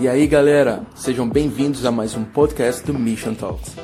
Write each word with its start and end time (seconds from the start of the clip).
E 0.00 0.08
aí 0.08 0.26
galera, 0.26 0.82
sejam 0.96 1.28
bem-vindos 1.28 1.86
a 1.86 1.92
mais 1.92 2.16
um 2.16 2.24
podcast 2.24 2.84
do 2.84 2.92
Mission 2.92 3.32
Talks. 3.34 3.76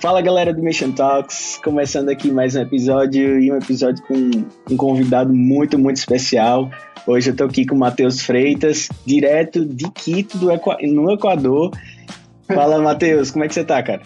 Fala 0.00 0.22
galera 0.22 0.54
do 0.54 0.62
Mission 0.62 0.92
Talks, 0.92 1.60
começando 1.62 2.08
aqui 2.08 2.32
mais 2.32 2.56
um 2.56 2.62
episódio 2.62 3.38
e 3.38 3.52
um 3.52 3.56
episódio 3.56 4.02
com 4.06 4.14
um 4.70 4.76
convidado 4.76 5.34
muito, 5.34 5.78
muito 5.78 5.98
especial. 5.98 6.70
Hoje 7.10 7.30
eu 7.30 7.34
tô 7.34 7.42
aqui 7.42 7.66
com 7.66 7.74
o 7.74 7.78
Matheus 7.78 8.22
Freitas, 8.22 8.88
direto 9.04 9.66
de 9.66 9.90
Quito, 9.90 10.38
do 10.38 10.48
Equa 10.48 10.78
no 10.80 11.10
Equador. 11.10 11.72
Fala 12.46 12.80
Matheus, 12.80 13.32
como 13.32 13.44
é 13.44 13.48
que 13.48 13.54
você 13.54 13.64
tá, 13.64 13.82
cara? 13.82 14.02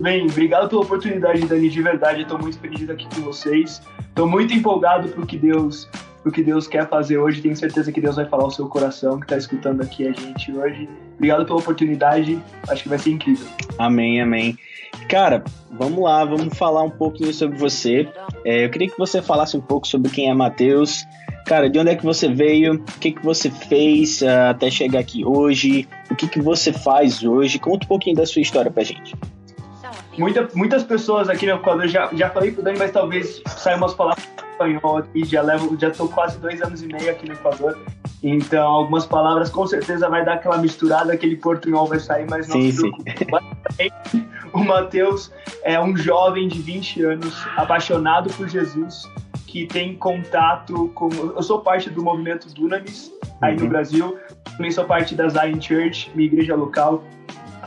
Bem, 0.00 0.24
obrigado 0.24 0.66
pela 0.66 0.80
oportunidade, 0.80 1.44
Dani, 1.44 1.68
de 1.68 1.82
verdade, 1.82 2.22
estou 2.22 2.38
muito 2.38 2.58
feliz 2.58 2.88
aqui 2.88 3.06
com 3.14 3.20
vocês. 3.20 3.82
Estou 4.00 4.26
muito 4.26 4.54
empolgado 4.54 5.10
pro 5.10 5.26
que 5.26 5.36
Deus 5.36 5.90
pro 6.22 6.32
que 6.32 6.42
Deus 6.42 6.66
quer 6.66 6.88
fazer 6.88 7.18
hoje. 7.18 7.42
Tenho 7.42 7.54
certeza 7.54 7.92
que 7.92 8.00
Deus 8.00 8.16
vai 8.16 8.24
falar 8.24 8.46
o 8.46 8.50
seu 8.50 8.66
coração 8.66 9.18
que 9.20 9.26
está 9.26 9.36
escutando 9.36 9.82
aqui 9.82 10.08
a 10.08 10.12
gente 10.12 10.50
hoje. 10.50 10.88
Obrigado 11.16 11.44
pela 11.44 11.58
oportunidade, 11.58 12.38
acho 12.66 12.82
que 12.82 12.88
vai 12.88 12.98
ser 12.98 13.10
incrível. 13.10 13.46
Amém, 13.78 14.22
amém. 14.22 14.56
Cara, 15.10 15.44
vamos 15.70 16.02
lá, 16.02 16.24
vamos 16.24 16.56
falar 16.56 16.82
um 16.82 16.90
pouquinho 16.90 17.34
sobre 17.34 17.58
você. 17.58 18.08
É, 18.42 18.64
eu 18.64 18.70
queria 18.70 18.88
que 18.88 18.96
você 18.96 19.20
falasse 19.20 19.54
um 19.54 19.60
pouco 19.60 19.86
sobre 19.86 20.10
quem 20.10 20.30
é 20.30 20.34
Matheus. 20.34 21.04
Cara, 21.48 21.70
de 21.70 21.78
onde 21.78 21.92
é 21.92 21.96
que 21.96 22.04
você 22.04 22.28
veio? 22.28 22.74
O 22.74 23.00
que, 23.00 23.10
que 23.10 23.24
você 23.24 23.50
fez 23.50 24.20
uh, 24.20 24.50
até 24.50 24.70
chegar 24.70 25.00
aqui 25.00 25.24
hoje? 25.24 25.88
O 26.10 26.14
que, 26.14 26.28
que 26.28 26.42
você 26.42 26.74
faz 26.74 27.24
hoje? 27.24 27.58
Conta 27.58 27.86
um 27.86 27.88
pouquinho 27.88 28.14
da 28.14 28.26
sua 28.26 28.42
história 28.42 28.70
pra 28.70 28.84
gente. 28.84 29.16
Muita, 30.18 30.46
muitas 30.54 30.82
pessoas 30.82 31.30
aqui 31.30 31.46
no 31.46 31.52
Equador, 31.52 31.88
já, 31.88 32.10
já 32.12 32.28
falei 32.28 32.52
pro 32.52 32.62
Dani, 32.62 32.78
mas 32.78 32.90
talvez 32.90 33.40
saiam 33.46 33.78
umas 33.78 33.94
palavras 33.94 34.22
em 34.26 34.50
espanhol 34.50 34.98
aqui, 34.98 35.24
já 35.24 35.40
levo, 35.40 35.74
já 35.80 35.90
tô 35.90 36.06
quase 36.08 36.38
dois 36.38 36.60
anos 36.60 36.82
e 36.82 36.86
meio 36.86 37.10
aqui 37.10 37.26
no 37.26 37.34
Equador, 37.34 37.78
então 38.22 38.66
algumas 38.66 39.06
palavras 39.06 39.48
com 39.48 39.64
certeza 39.64 40.08
vai 40.08 40.24
dar 40.24 40.34
aquela 40.34 40.58
misturada, 40.58 41.12
aquele 41.12 41.36
portunhol 41.36 41.86
vai 41.86 42.00
sair, 42.00 42.26
mas 42.28 42.48
não 42.48 42.56
sim, 42.56 42.72
se 42.72 42.78
preocupe. 42.78 43.14
O 44.52 44.64
Matheus 44.64 45.30
é 45.62 45.78
um 45.78 45.96
jovem 45.96 46.48
de 46.48 46.60
20 46.60 47.04
anos, 47.04 47.46
apaixonado 47.56 48.32
por 48.32 48.48
Jesus, 48.48 49.08
que 49.48 49.66
tem 49.66 49.94
contato 49.94 50.88
com. 50.94 51.08
Eu 51.08 51.42
sou 51.42 51.60
parte 51.60 51.88
do 51.88 52.02
movimento 52.04 52.52
Dunamis 52.54 53.10
aí 53.40 53.56
uhum. 53.56 53.64
no 53.64 53.68
Brasil, 53.68 54.18
também 54.56 54.70
sou 54.70 54.84
parte 54.84 55.14
da 55.14 55.28
Zion 55.28 55.60
Church, 55.60 56.10
minha 56.14 56.26
igreja 56.26 56.54
local. 56.54 57.02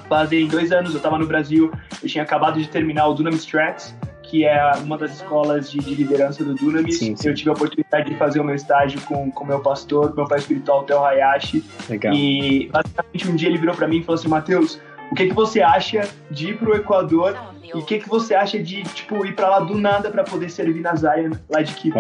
Fazem 0.08 0.48
dois 0.48 0.72
anos 0.72 0.92
eu 0.92 0.98
estava 0.98 1.18
no 1.18 1.26
Brasil, 1.26 1.72
eu 2.04 2.08
tinha 2.08 2.24
acabado 2.24 2.60
de 2.60 2.68
terminar 2.68 3.08
o 3.08 3.14
Dunamis 3.14 3.46
Tracks, 3.46 3.96
que 4.22 4.46
é 4.46 4.72
uma 4.84 4.98
das 4.98 5.16
escolas 5.16 5.72
de, 5.72 5.80
de 5.80 5.96
liderança 5.96 6.44
do 6.44 6.54
Dunamis. 6.54 7.00
Sim, 7.00 7.16
sim. 7.16 7.30
Eu 7.30 7.34
tive 7.34 7.50
a 7.50 7.54
oportunidade 7.54 8.10
de 8.10 8.16
fazer 8.16 8.40
o 8.40 8.44
meu 8.44 8.56
estágio 8.56 9.02
com 9.02 9.32
o 9.36 9.46
meu 9.46 9.60
pastor, 9.60 10.14
meu 10.16 10.28
pai 10.28 10.38
espiritual, 10.38 10.84
Theo 10.84 11.04
Hayashi. 11.04 11.64
Legal. 11.90 12.14
E 12.14 12.70
basicamente 12.72 13.28
um 13.28 13.36
dia 13.36 13.50
ele 13.50 13.58
virou 13.58 13.74
para 13.74 13.88
mim 13.88 13.98
e 13.98 14.04
falou 14.04 14.20
assim: 14.20 14.28
Matheus, 14.28 14.80
o 15.12 15.16
que, 15.16 15.28
que 15.28 15.34
você 15.34 15.62
acha 15.62 16.08
de 16.30 16.50
ir 16.50 16.58
pro 16.58 16.76
Equador 16.76 17.36
e 17.64 17.74
o 17.74 17.84
que, 17.84 18.00
que 18.00 18.10
você 18.10 18.34
acha 18.34 18.62
de 18.62 18.84
tipo 18.84 19.26
ir 19.26 19.36
para 19.36 19.50
lá 19.50 19.60
do 19.60 19.78
nada 19.78 20.10
para 20.10 20.24
poder 20.24 20.50
servir 20.50 20.82
na 20.82 20.96
Zion 20.96 21.32
lá 21.50 21.62
de 21.62 21.74
Quito? 21.74 21.98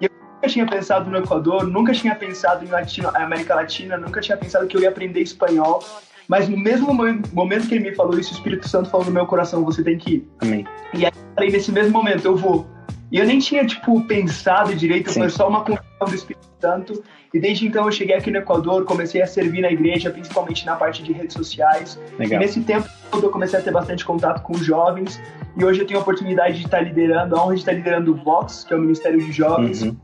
E 0.00 0.04
eu 0.06 0.10
nunca 0.34 0.48
tinha 0.48 0.66
pensado 0.66 1.10
no 1.10 1.18
Equador, 1.18 1.66
nunca 1.66 1.92
tinha 1.92 2.14
pensado 2.14 2.64
em 2.64 2.68
Latino, 2.68 3.10
América 3.14 3.54
Latina, 3.54 3.96
nunca 3.96 4.20
tinha 4.20 4.36
pensado 4.36 4.66
que 4.66 4.76
eu 4.76 4.80
ia 4.80 4.88
aprender 4.88 5.20
espanhol. 5.20 5.82
Mas 6.28 6.48
no 6.48 6.56
mesmo 6.56 6.92
momento 7.32 7.68
que 7.68 7.74
ele 7.74 7.90
me 7.90 7.94
falou 7.94 8.18
isso, 8.18 8.32
o 8.32 8.36
Espírito 8.36 8.68
Santo 8.68 8.90
falou 8.90 9.06
no 9.06 9.12
meu 9.12 9.26
coração, 9.26 9.64
você 9.64 9.82
tem 9.82 9.96
que 9.96 10.14
ir. 10.14 10.28
Amém. 10.40 10.66
E 10.92 11.06
aí 11.06 11.12
eu 11.14 11.34
falei, 11.34 11.50
nesse 11.50 11.70
mesmo 11.70 11.92
momento, 11.92 12.24
eu 12.24 12.36
vou. 12.36 12.66
E 13.12 13.18
eu 13.18 13.26
nem 13.26 13.38
tinha, 13.38 13.64
tipo, 13.64 14.04
pensado 14.06 14.74
direito, 14.74 15.10
Sim. 15.10 15.20
foi 15.20 15.30
só 15.30 15.48
uma 15.48 15.60
confissão 15.64 16.08
do 16.08 16.14
Espírito 16.14 16.46
Santo. 16.60 17.04
E 17.32 17.40
desde 17.40 17.66
então 17.66 17.86
eu 17.86 17.92
cheguei 17.92 18.16
aqui 18.16 18.30
no 18.30 18.38
Equador, 18.38 18.84
comecei 18.84 19.22
a 19.22 19.26
servir 19.26 19.62
na 19.62 19.70
igreja, 19.70 20.10
principalmente 20.10 20.64
na 20.64 20.76
parte 20.76 21.02
de 21.02 21.12
redes 21.12 21.34
sociais. 21.34 22.00
Legal. 22.18 22.40
E 22.40 22.44
nesse 22.44 22.60
tempo 22.62 22.88
eu 23.12 23.30
comecei 23.30 23.58
a 23.58 23.62
ter 23.62 23.72
bastante 23.72 24.04
contato 24.04 24.42
com 24.42 24.54
jovens. 24.54 25.20
E 25.56 25.64
hoje 25.64 25.80
eu 25.80 25.86
tenho 25.86 25.98
a 25.98 26.02
oportunidade 26.02 26.58
de 26.58 26.64
estar 26.64 26.80
liderando, 26.80 27.36
a 27.36 27.42
honra 27.42 27.54
de 27.54 27.60
estar 27.60 27.72
liderando 27.72 28.12
o 28.12 28.16
Vox, 28.16 28.64
que 28.64 28.74
é 28.74 28.76
o 28.76 28.80
Ministério 28.80 29.18
de 29.18 29.32
Jovens. 29.32 29.82
Uhum. 29.82 29.96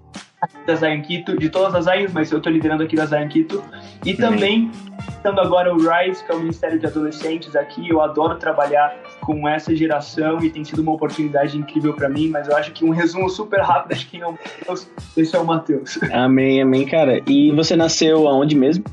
Da 0.66 0.74
Zion 0.74 1.02
Quito, 1.02 1.38
de 1.38 1.48
todas 1.48 1.74
as 1.74 1.84
Zions, 1.84 2.12
mas 2.12 2.32
eu 2.32 2.38
estou 2.38 2.52
liderando 2.52 2.82
aqui 2.82 2.96
da 2.96 3.06
Zion 3.06 3.28
Quito. 3.28 3.62
E 4.04 4.14
também 4.14 4.72
estando 5.08 5.40
agora 5.40 5.72
o 5.72 5.78
Rise, 5.78 6.24
que 6.24 6.32
é 6.32 6.34
o 6.34 6.40
Ministério 6.40 6.78
de 6.80 6.86
Adolescentes 6.86 7.54
aqui. 7.54 7.88
Eu 7.88 8.00
adoro 8.00 8.36
trabalhar 8.38 8.92
com 9.24 9.48
essa 9.48 9.74
geração 9.74 10.42
e 10.42 10.50
tem 10.50 10.64
sido 10.64 10.82
uma 10.82 10.92
oportunidade 10.92 11.56
incrível 11.56 11.94
para 11.94 12.08
mim, 12.08 12.28
mas 12.28 12.48
eu 12.48 12.56
acho 12.56 12.72
que 12.72 12.84
um 12.84 12.90
resumo 12.90 13.28
super 13.30 13.60
rápido 13.60 13.98
de 13.98 14.06
quem 14.06 14.20
é 14.20 14.26
o 14.26 14.32
Matheus, 14.32 14.88
esse 15.16 15.34
é 15.34 15.38
o 15.38 15.46
Matheus. 15.46 15.98
Amém, 16.12 16.60
amém, 16.60 16.84
cara. 16.86 17.22
E 17.26 17.52
você 17.52 17.76
nasceu 17.76 18.28
aonde 18.28 18.56
mesmo? 18.56 18.84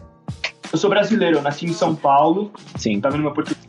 Eu 0.72 0.78
sou 0.78 0.90
brasileiro, 0.90 1.38
eu 1.38 1.42
nasci 1.42 1.66
em 1.66 1.74
São 1.74 1.96
Paulo. 1.96 2.52
Sim. 2.76 3.02
Tá 3.02 3.10
vendo 3.10 3.22
meu 3.22 3.32
português? 3.32 3.68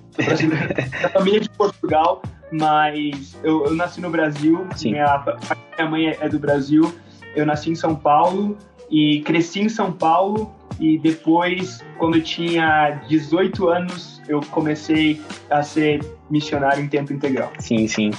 Da 1.03 1.09
família 1.09 1.41
de 1.41 1.49
Portugal, 1.51 2.21
mas 2.53 3.39
eu, 3.43 3.65
eu 3.65 3.75
nasci 3.75 4.01
no 4.03 4.11
Brasil. 4.11 4.67
Sim. 4.77 4.93
Minha, 4.93 5.25
minha 5.79 5.91
mãe 5.91 6.17
é 6.21 6.29
do 6.29 6.39
Brasil. 6.39 6.93
Eu 7.35 7.47
nasci 7.47 7.71
em 7.71 7.75
São 7.75 7.95
Paulo 7.95 8.59
e 8.91 9.21
cresci 9.23 9.61
em 9.61 9.69
São 9.69 9.93
Paulo 9.93 10.55
e 10.79 10.99
depois, 10.99 11.85
quando 11.99 12.17
eu 12.17 12.23
tinha 12.23 13.03
18 13.09 13.69
anos, 13.69 14.23
eu 14.29 14.41
comecei 14.51 15.21
a 15.51 15.63
ser 15.63 16.01
missionário 16.31 16.83
em 16.83 16.89
tempo 16.89 17.13
integral. 17.13 17.53
Sim, 17.59 17.87
sim. 17.89 18.11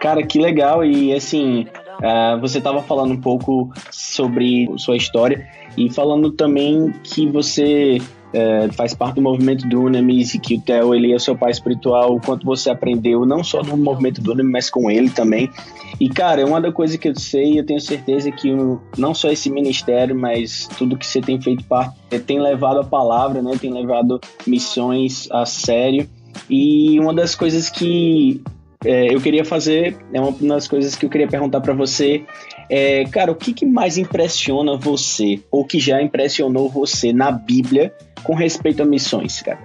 Cara, 0.00 0.22
que 0.26 0.38
legal. 0.38 0.84
E 0.84 1.14
assim, 1.14 1.66
uh, 2.00 2.40
você 2.40 2.58
estava 2.58 2.82
falando 2.82 3.12
um 3.12 3.20
pouco 3.20 3.70
sobre 3.90 4.68
sua 4.76 4.96
história 4.96 5.48
e 5.76 5.90
falando 5.90 6.32
também 6.32 6.92
que 7.02 7.26
você 7.26 7.98
é, 8.32 8.68
faz 8.72 8.94
parte 8.94 9.16
do 9.16 9.22
movimento 9.22 9.66
Dunamis 9.68 10.34
e 10.34 10.38
que 10.38 10.56
o 10.56 10.60
Theo 10.60 10.94
ele 10.94 11.12
é 11.12 11.16
o 11.16 11.20
seu 11.20 11.36
pai 11.36 11.50
espiritual, 11.50 12.14
o 12.14 12.20
quanto 12.20 12.44
você 12.44 12.70
aprendeu 12.70 13.26
não 13.26 13.42
só 13.42 13.62
no 13.62 13.76
movimento 13.76 14.20
Dunamis, 14.20 14.52
mas 14.52 14.70
com 14.70 14.90
ele 14.90 15.10
também. 15.10 15.50
E 15.98 16.08
cara, 16.08 16.46
uma 16.46 16.60
das 16.60 16.72
coisas 16.72 16.96
que 16.96 17.08
eu 17.08 17.18
sei, 17.18 17.58
eu 17.58 17.66
tenho 17.66 17.80
certeza 17.80 18.30
que 18.30 18.50
não 18.96 19.12
só 19.14 19.30
esse 19.30 19.50
ministério, 19.50 20.16
mas 20.16 20.68
tudo 20.78 20.96
que 20.96 21.06
você 21.06 21.20
tem 21.20 21.40
feito 21.40 21.64
parte, 21.64 21.96
tem 22.26 22.40
levado 22.40 22.80
a 22.80 22.84
palavra, 22.84 23.42
né? 23.42 23.52
Tem 23.60 23.72
levado 23.72 24.20
missões 24.46 25.28
a 25.30 25.44
sério. 25.44 26.08
E 26.48 26.98
uma 27.00 27.12
das 27.12 27.34
coisas 27.34 27.68
que 27.68 28.40
é, 28.84 29.14
eu 29.14 29.20
queria 29.20 29.44
fazer, 29.44 29.96
é 30.12 30.20
uma 30.20 30.32
das 30.32 30.66
coisas 30.66 30.96
que 30.96 31.04
eu 31.04 31.10
queria 31.10 31.28
perguntar 31.28 31.60
para 31.60 31.74
você 31.74 32.24
é, 32.70 33.04
cara, 33.06 33.32
o 33.32 33.34
que, 33.34 33.52
que 33.52 33.66
mais 33.66 33.98
impressiona 33.98 34.76
você, 34.76 35.42
ou 35.50 35.64
que 35.64 35.80
já 35.80 36.00
impressionou 36.00 36.70
você 36.70 37.12
na 37.12 37.32
Bíblia 37.32 37.92
com 38.22 38.32
respeito 38.34 38.80
a 38.80 38.86
missões, 38.86 39.42
cara? 39.42 39.58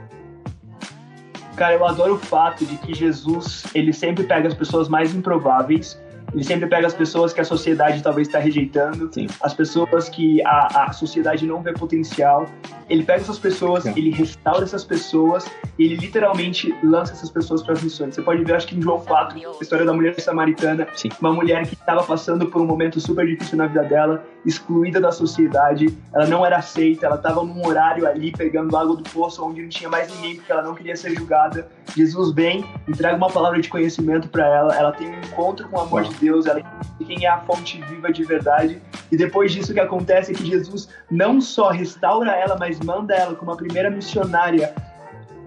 Cara, 1.56 1.76
eu 1.76 1.86
adoro 1.86 2.16
o 2.16 2.20
fato 2.20 2.66
de 2.66 2.76
que 2.78 2.96
Jesus, 2.96 3.64
ele 3.76 3.94
sempre 3.94 4.24
pega 4.24 4.48
as 4.48 4.56
pessoas 4.56 4.90
mais 4.90 5.14
improváveis 5.14 5.98
ele 6.34 6.44
sempre 6.44 6.68
pega 6.68 6.88
as 6.88 6.94
pessoas 6.94 7.34
que 7.34 7.42
a 7.42 7.46
sociedade 7.46 8.02
talvez 8.02 8.28
está 8.28 8.40
rejeitando, 8.40 9.10
Sim. 9.14 9.28
as 9.42 9.54
pessoas 9.54 10.10
que 10.10 10.42
a, 10.44 10.86
a 10.86 10.94
sociedade 10.94 11.46
não 11.46 11.62
vê 11.62 11.74
potencial. 11.74 12.46
Ele 12.90 13.04
pega 13.04 13.22
essas 13.22 13.40
pessoas, 13.40 13.84
Sim. 13.84 13.94
ele 13.96 14.12
restaura 14.12 14.64
essas 14.64 14.84
pessoas 14.84 15.46
e 15.78 15.86
ele 15.86 15.96
literalmente 15.96 16.74
lança 16.84 17.14
essas 17.14 17.30
pessoas 17.30 17.64
para 17.64 17.74
as 17.74 17.82
missões. 17.82 18.16
Você 18.16 18.22
pode 18.22 18.44
ver, 18.44 18.56
acho 18.56 18.68
que 18.68 18.76
em 18.76 18.82
João 18.82 19.00
4, 19.02 19.38
a 19.38 19.62
história 19.62 19.86
da 19.86 19.94
mulher 19.94 20.20
samaritana, 20.20 20.88
Sim. 20.94 21.10
uma 21.20 21.34
mulher 21.34 21.66
que 21.68 21.74
estava 21.74 22.04
passando 22.04 22.48
por 22.48 22.62
um 22.62 22.66
momento 22.66 23.00
super 23.00 23.26
difícil 23.26 23.58
na 23.58 23.68
vida 23.68 23.84
dela, 23.84 24.24
excluída 24.46 25.00
da 25.02 25.12
sociedade, 25.12 25.98
ela 26.14 26.28
não 26.28 26.46
era 26.46 26.58
aceita, 26.58 27.06
ela 27.06 27.16
estava 27.16 27.44
num 27.44 27.66
horário 27.66 28.08
ali 28.08 28.32
pegando 28.32 28.76
água 28.78 28.96
do 28.96 29.04
poço 29.04 29.44
onde 29.44 29.62
não 29.62 29.70
tinha 29.70 29.90
mais 29.90 30.14
ninguém 30.14 30.36
porque 30.36 30.52
ela 30.52 30.62
não 30.62 30.76
queria 30.76 30.96
ser 30.96 31.16
julgada. 31.16 31.68
Jesus 31.96 32.34
vem, 32.34 32.66
entrega 32.88 33.16
uma 33.16 33.30
palavra 33.30 33.60
de 33.60 33.70
conhecimento 33.70 34.28
para 34.30 34.48
ela, 34.48 34.76
ela 34.76 34.92
tem 34.92 35.08
um 35.08 35.20
encontro 35.20 35.68
com 35.70 35.78
o 35.78 35.82
amor 35.82 36.04
de 36.04 36.14
Deus, 36.16 36.25
ela 36.46 36.60
entende 36.60 37.06
quem 37.06 37.26
é 37.26 37.30
a 37.30 37.40
fonte 37.40 37.82
viva 37.84 38.12
de 38.12 38.24
verdade. 38.24 38.82
E 39.12 39.18
depois 39.18 39.52
disso 39.52 39.72
o 39.72 39.74
que 39.74 39.80
acontece 39.80 40.32
é 40.32 40.36
que 40.36 40.46
Jesus 40.46 40.90
não 41.10 41.40
só 41.40 41.70
restaura 41.70 42.32
ela, 42.32 42.58
mas 42.58 42.80
manda 42.80 43.14
ela 43.14 43.36
como 43.36 43.52
a 43.52 43.56
primeira 43.56 43.90
missionária 43.90 44.74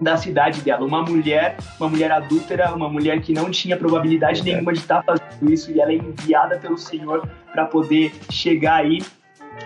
da 0.01 0.15
cidade 0.15 0.61
dela, 0.61 0.85
uma 0.85 1.01
mulher, 1.01 1.57
uma 1.79 1.89
mulher 1.89 2.11
adúltera, 2.11 2.73
uma 2.73 2.87
mulher 2.87 3.21
que 3.21 3.33
não 3.33 3.51
tinha 3.51 3.75
probabilidade 3.75 4.43
nenhuma 4.43 4.71
de 4.71 4.79
estar 4.79 5.03
fazendo 5.03 5.51
isso 5.51 5.71
e 5.71 5.81
ela 5.81 5.91
é 5.91 5.95
enviada 5.95 6.57
pelo 6.57 6.77
Senhor 6.77 7.27
para 7.51 7.65
poder 7.65 8.13
chegar 8.29 8.75
aí 8.75 8.99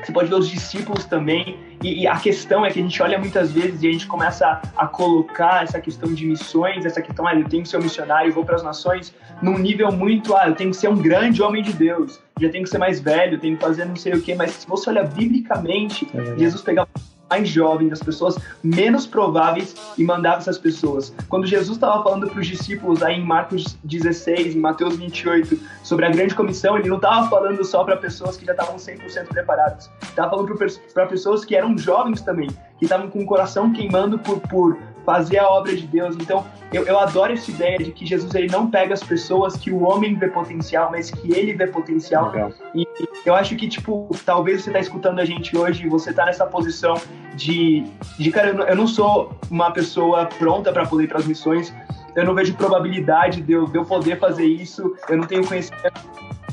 você 0.02 0.12
pode 0.12 0.30
ver 0.30 0.36
os 0.36 0.50
discípulos 0.50 1.06
também. 1.06 1.58
E, 1.82 2.04
e, 2.04 2.08
a 2.08 2.18
questão 2.18 2.66
é 2.66 2.72
que 2.72 2.80
a 2.80 2.82
gente 2.82 3.02
olha 3.02 3.18
muitas 3.18 3.52
vezes 3.52 3.84
e 3.84 3.90
a 3.90 3.92
gente 3.92 4.08
começa 4.08 4.48
a, 4.48 4.84
a 4.84 4.88
colocar 4.88 5.64
essa 5.64 5.82
questão 5.82 6.14
de 6.14 6.26
missões, 6.26 6.86
essa 6.86 7.02
questão, 7.02 7.28
ah, 7.28 7.36
eu 7.36 7.44
tenho 7.48 7.64
que 7.64 7.70
ser 7.70 7.78
um 7.78 7.82
missionário, 7.82 8.32
vou 8.32 8.46
para 8.46 8.56
as 8.56 8.64
nações, 8.64 9.14
num 9.42 9.58
nível 9.58 9.92
muito, 9.92 10.36
ah, 10.36 10.48
eu 10.48 10.56
tenho 10.56 10.72
que 10.72 10.78
ser 10.78 10.88
um 10.88 10.96
grande 10.96 11.42
homem 11.42 11.62
de 11.62 11.74
Deus, 11.74 12.22
já 12.40 12.50
tenho 12.50 12.64
que 12.64 12.70
ser 12.70 12.78
mais 12.78 13.02
velho, 13.02 13.38
tenho 13.38 13.58
que 13.58 13.64
fazer 13.64 13.86
não 13.86 13.98
sei 13.98 14.14
o 14.14 14.22
quê. 14.22 14.34
Mas 14.34 14.52
se 14.52 14.68
você 14.68 14.90
olha 14.90 15.04
biblicamente, 15.04 16.08
é 16.14 16.38
Jesus 16.38 16.62
pegava 16.62 16.90
mais 17.34 17.50
jovens, 17.50 17.92
as 17.92 18.04
pessoas 18.04 18.38
menos 18.64 19.08
prováveis 19.08 19.76
e 19.98 20.04
mandava 20.04 20.38
essas 20.38 20.60
pessoas. 20.60 21.14
Quando 21.28 21.48
Jesus 21.48 21.78
estava 21.78 22.04
falando 22.04 22.28
para 22.30 22.40
os 22.40 22.46
discípulos 22.46 23.02
aí 23.02 23.20
em 23.20 23.26
Marcos 23.26 23.76
16, 23.84 24.56
em 24.56 24.60
Mateus 24.60 24.98
28, 24.98 25.60
sobre 25.82 26.06
a 26.06 26.10
grande 26.10 26.36
comissão, 26.36 26.78
ele 26.78 26.90
não 26.90 26.98
estava 26.98 27.28
falando 27.30 27.64
só 27.66 27.84
para 27.84 27.98
pessoas 27.98 28.38
que 28.38 28.46
já 28.46 28.52
estavam 28.52 28.76
100% 28.76 29.30
preparadas. 29.30 29.90
Estava 30.04 30.30
falando 30.30 30.56
para 30.94 31.08
pessoas 31.08 31.44
que 31.44 31.56
eram 31.56 31.76
jovens 31.76 32.22
também, 32.22 32.50
que 32.78 32.86
estavam 32.86 33.10
com 33.10 33.24
o 33.24 33.26
coração 33.26 33.74
queimando 33.74 34.20
por, 34.20 34.40
por 34.42 34.78
fazer 35.06 35.40
a 35.40 35.50
obra 35.50 35.76
de 35.76 35.86
Deus. 35.86 36.16
Então, 36.16 36.46
eu, 36.72 36.86
eu 36.86 36.98
adoro 37.00 37.34
essa 37.34 37.50
ideia 37.52 37.78
de 37.78 37.92
que 37.92 38.06
Jesus 38.06 38.34
ele 38.34 38.48
não 38.48 38.70
pega 38.70 38.94
as 38.94 39.04
pessoas 39.04 39.56
que 39.56 39.72
o 39.72 39.84
homem 39.84 40.16
vê 40.16 40.28
potencial, 40.28 40.90
mas 40.92 41.12
que 41.12 41.32
ele 41.34 41.54
vê 41.54 41.68
potencial. 41.68 42.32
Legal. 42.32 42.52
E 42.74 42.88
eu 43.26 43.36
acho 43.36 43.56
que, 43.56 43.68
tipo, 43.68 44.10
talvez 44.26 44.64
você 44.64 44.72
tá 44.72 44.80
escutando 44.80 45.20
a 45.20 45.26
gente 45.26 45.56
hoje 45.56 45.86
e 45.86 45.90
você 45.90 46.14
tá 46.14 46.26
nessa 46.26 46.46
posição 46.46 46.96
de, 47.36 47.84
de 48.18 48.32
cara, 48.32 48.50
eu 48.50 48.76
não, 48.76 48.88
sou 48.88 49.36
uma 49.50 49.72
pessoa 49.72 50.26
pronta 50.26 50.72
para 50.72 50.86
poder 50.86 51.06
ir 51.06 51.08
para 51.08 51.20
as 51.20 51.26
missões, 51.26 51.74
eu 52.16 52.26
não 52.26 52.34
vejo 52.36 52.54
probabilidade 52.56 53.42
de 53.42 53.54
eu, 53.54 53.66
de 53.66 53.78
eu 53.78 53.86
poder 53.86 54.20
fazer 54.20 54.46
isso, 54.46 54.96
eu 55.10 55.18
não 55.18 55.26
tenho 55.26 55.46
conhecimento 55.46 56.00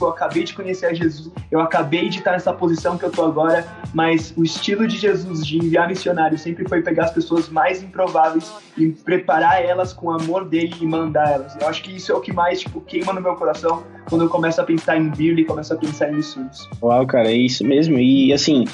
eu 0.05 0.09
acabei 0.11 0.45
de 0.45 0.55
conhecer 0.55 0.87
a 0.87 0.95
Jesus, 0.95 1.31
eu 1.51 1.61
acabei 1.61 2.09
de 2.09 2.19
estar 2.19 2.33
nessa 2.33 2.53
posição 2.53 2.97
que 2.97 3.05
eu 3.05 3.11
tô 3.11 3.25
agora, 3.25 3.67
mas 3.93 4.33
o 4.37 4.43
estilo 4.43 4.87
de 4.87 4.97
Jesus 4.97 5.47
de 5.47 5.59
enviar 5.59 5.89
missionários 5.89 6.41
sempre 6.41 6.69
foi 6.69 6.83
pegar 6.83 7.05
as 7.05 7.13
pessoas 7.13 7.49
mais 7.49 7.83
improváveis 7.83 8.53
e 8.77 8.89
preparar 8.89 9.63
elas 9.63 9.93
com 9.93 10.07
o 10.07 10.11
amor 10.11 10.49
dele 10.49 10.75
e 10.81 10.87
mandar 10.87 11.31
elas. 11.31 11.57
Eu 11.61 11.69
acho 11.69 11.83
que 11.83 11.95
isso 11.95 12.13
é 12.13 12.15
o 12.15 12.21
que 12.21 12.33
mais 12.33 12.61
tipo 12.61 12.81
queima 12.81 13.13
no 13.13 13.21
meu 13.21 13.35
coração 13.35 13.83
quando 14.09 14.23
eu 14.23 14.29
começo 14.29 14.61
a 14.61 14.65
pensar 14.65 14.97
em 14.97 15.11
e 15.21 15.45
começo 15.45 15.73
a 15.73 15.77
pensar 15.77 16.11
em 16.11 16.17
missões. 16.17 16.69
Uau, 16.83 17.07
cara, 17.07 17.29
é 17.29 17.35
isso 17.35 17.65
mesmo. 17.65 17.99
E 17.99 18.33
assim, 18.33 18.65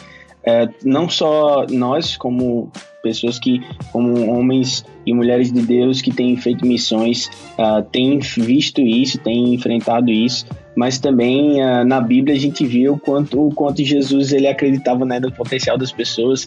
é, 0.47 0.69
não 0.85 1.09
só 1.09 1.67
nós 1.69 2.17
como 2.17 2.71
pessoas 3.03 3.39
que, 3.39 3.61
como 3.93 4.31
homens 4.31 4.85
e 5.05 5.13
mulheres 5.13 5.53
de 5.53 5.61
Deus 5.61 6.01
que 6.01 6.13
têm 6.13 6.37
feito 6.37 6.67
missões, 6.67 7.31
uh, 7.59 7.83
têm 7.93 8.19
visto 8.19 8.81
isso, 8.81 9.19
têm 9.19 9.55
enfrentado 9.55 10.11
isso, 10.11 10.47
mas 10.75 10.99
também 10.99 11.63
uh, 11.63 11.85
na 11.85 12.01
Bíblia 12.01 12.35
a 12.35 12.39
gente 12.39 12.67
viu 12.67 12.99
quanto, 12.99 13.47
o 13.47 13.55
quanto 13.55 13.85
Jesus 13.85 14.33
ele 14.33 14.49
acreditava 14.49 15.05
né, 15.05 15.21
no 15.21 15.31
potencial 15.31 15.79
das 15.79 15.93
pessoas. 15.93 16.47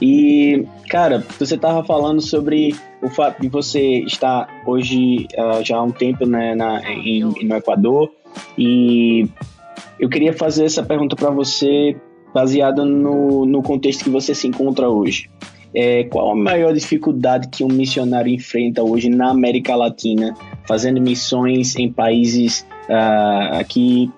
E, 0.00 0.64
cara, 0.88 1.24
você 1.38 1.54
estava 1.54 1.84
falando 1.84 2.20
sobre 2.20 2.74
o 3.02 3.08
fato 3.08 3.40
de 3.40 3.48
você 3.48 4.00
estar 4.00 4.48
hoje 4.66 5.26
uh, 5.36 5.62
já 5.64 5.76
há 5.76 5.82
um 5.82 5.90
tempo 5.90 6.26
né, 6.26 6.54
na, 6.54 6.80
em, 6.90 7.20
no 7.20 7.56
Equador, 7.56 8.10
e 8.56 9.28
eu 9.98 10.08
queria 10.08 10.32
fazer 10.32 10.64
essa 10.64 10.82
pergunta 10.82 11.16
para 11.16 11.30
você 11.30 11.96
baseada 12.38 12.84
no, 12.84 13.44
no 13.44 13.60
contexto 13.62 14.04
que 14.04 14.10
você 14.10 14.32
se 14.32 14.46
encontra 14.46 14.88
hoje. 14.88 15.28
É, 15.74 16.04
qual 16.04 16.30
a 16.30 16.34
maior 16.36 16.72
dificuldade 16.72 17.48
que 17.48 17.64
um 17.64 17.68
missionário 17.68 18.32
enfrenta 18.32 18.82
hoje 18.82 19.10
na 19.10 19.30
América 19.30 19.74
Latina, 19.74 20.34
fazendo 20.66 21.00
missões 21.00 21.76
em 21.76 21.92
países 21.92 22.64
uh, 22.88 23.58
aqui, 23.58 24.10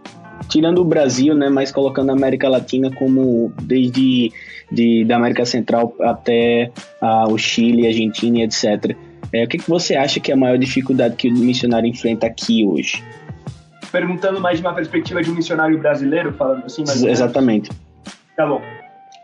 tirando 0.48 0.80
o 0.80 0.84
Brasil, 0.84 1.34
né, 1.34 1.48
mas 1.48 1.72
colocando 1.72 2.10
a 2.10 2.12
América 2.12 2.48
Latina 2.48 2.90
como 2.90 3.52
desde 3.62 4.30
de, 4.70 5.04
da 5.04 5.16
América 5.16 5.44
Central 5.44 5.94
até 6.00 6.70
uh, 7.02 7.32
o 7.32 7.38
Chile, 7.38 7.86
Argentina, 7.86 8.40
etc. 8.40 8.94
É, 9.32 9.44
o 9.44 9.48
que, 9.48 9.58
que 9.58 9.68
você 9.68 9.96
acha 9.96 10.20
que 10.20 10.30
é 10.30 10.34
a 10.34 10.36
maior 10.36 10.58
dificuldade 10.58 11.16
que 11.16 11.28
o 11.28 11.32
missionário 11.32 11.88
enfrenta 11.88 12.26
aqui 12.26 12.64
hoje? 12.64 13.02
Perguntando 13.90 14.40
mais 14.40 14.58
de 14.58 14.64
uma 14.64 14.74
perspectiva 14.74 15.22
de 15.22 15.30
um 15.30 15.34
missionário 15.34 15.76
brasileiro, 15.78 16.32
falando 16.34 16.64
assim, 16.64 16.84
mas 16.86 17.02
exatamente. 17.02 17.70
Tá 18.40 18.46
bom 18.46 18.62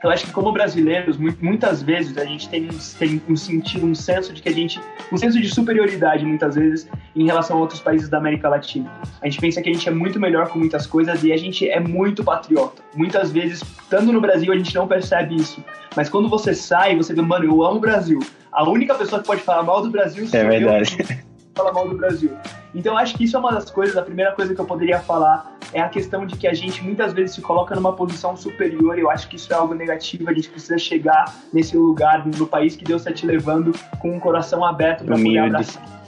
eu 0.02 0.10
acho 0.10 0.26
que 0.26 0.32
como 0.32 0.52
brasileiros, 0.52 1.16
muitas 1.16 1.82
vezes 1.82 2.16
a 2.18 2.24
gente 2.24 2.48
tem, 2.48 2.68
tem 2.98 3.22
um 3.28 3.34
sentido, 3.34 3.86
um 3.86 3.94
senso 3.94 4.32
de 4.32 4.42
que 4.42 4.48
a 4.48 4.52
gente, 4.52 4.78
um 5.10 5.16
senso 5.16 5.40
de 5.40 5.48
superioridade 5.48 6.24
muitas 6.24 6.54
vezes 6.54 6.88
em 7.14 7.24
relação 7.24 7.56
a 7.56 7.60
outros 7.60 7.80
países 7.80 8.08
da 8.08 8.18
América 8.18 8.48
Latina. 8.48 8.90
A 9.22 9.24
gente 9.26 9.40
pensa 9.40 9.62
que 9.62 9.70
a 9.70 9.72
gente 9.72 9.88
é 9.88 9.92
muito 9.92 10.20
melhor 10.20 10.48
com 10.48 10.58
muitas 10.58 10.86
coisas 10.86 11.24
e 11.24 11.32
a 11.32 11.36
gente 11.36 11.68
é 11.68 11.80
muito 11.80 12.22
patriota. 12.22 12.82
Muitas 12.94 13.32
vezes, 13.32 13.62
estando 13.62 14.12
no 14.12 14.20
Brasil, 14.20 14.52
a 14.52 14.56
gente 14.56 14.74
não 14.74 14.86
percebe 14.86 15.34
isso. 15.34 15.64
Mas 15.96 16.08
quando 16.10 16.28
você 16.28 16.54
sai, 16.54 16.94
você 16.94 17.14
vê, 17.14 17.22
mano, 17.22 17.46
eu 17.46 17.64
amo 17.64 17.78
o 17.78 17.80
Brasil. 17.80 18.20
A 18.52 18.68
única 18.68 18.94
pessoa 18.94 19.20
que 19.20 19.26
pode 19.26 19.40
falar 19.40 19.62
mal 19.62 19.82
do 19.82 19.90
Brasil 19.90 20.28
é 20.30 20.44
verdade. 20.44 20.96
Eu 21.00 21.16
fala 21.56 21.72
mal 21.72 21.88
do 21.88 21.96
Brasil. 21.96 22.36
Então 22.74 22.96
acho 22.96 23.16
que 23.16 23.24
isso 23.24 23.36
é 23.36 23.40
uma 23.40 23.50
das 23.50 23.70
coisas, 23.70 23.96
a 23.96 24.02
primeira 24.02 24.32
coisa 24.32 24.54
que 24.54 24.60
eu 24.60 24.66
poderia 24.66 25.00
falar 25.00 25.56
é 25.72 25.80
a 25.80 25.88
questão 25.88 26.26
de 26.26 26.36
que 26.36 26.46
a 26.46 26.52
gente 26.52 26.84
muitas 26.84 27.12
vezes 27.12 27.34
se 27.34 27.40
coloca 27.40 27.74
numa 27.74 27.94
posição 27.94 28.36
superior. 28.36 28.98
Eu 28.98 29.10
acho 29.10 29.28
que 29.28 29.36
isso 29.36 29.52
é 29.52 29.56
algo 29.56 29.74
negativo. 29.74 30.28
A 30.28 30.32
gente 30.32 30.50
precisa 30.50 30.78
chegar 30.78 31.34
nesse 31.52 31.76
lugar, 31.76 32.26
no 32.26 32.46
país 32.46 32.76
que 32.76 32.84
Deus 32.84 33.02
está 33.02 33.12
te 33.12 33.26
levando, 33.26 33.72
com 33.98 34.14
um 34.14 34.20
coração 34.20 34.64
aberto 34.64 35.04
para 35.04 35.16
poder 35.16 35.38
abraçar 35.38 36.05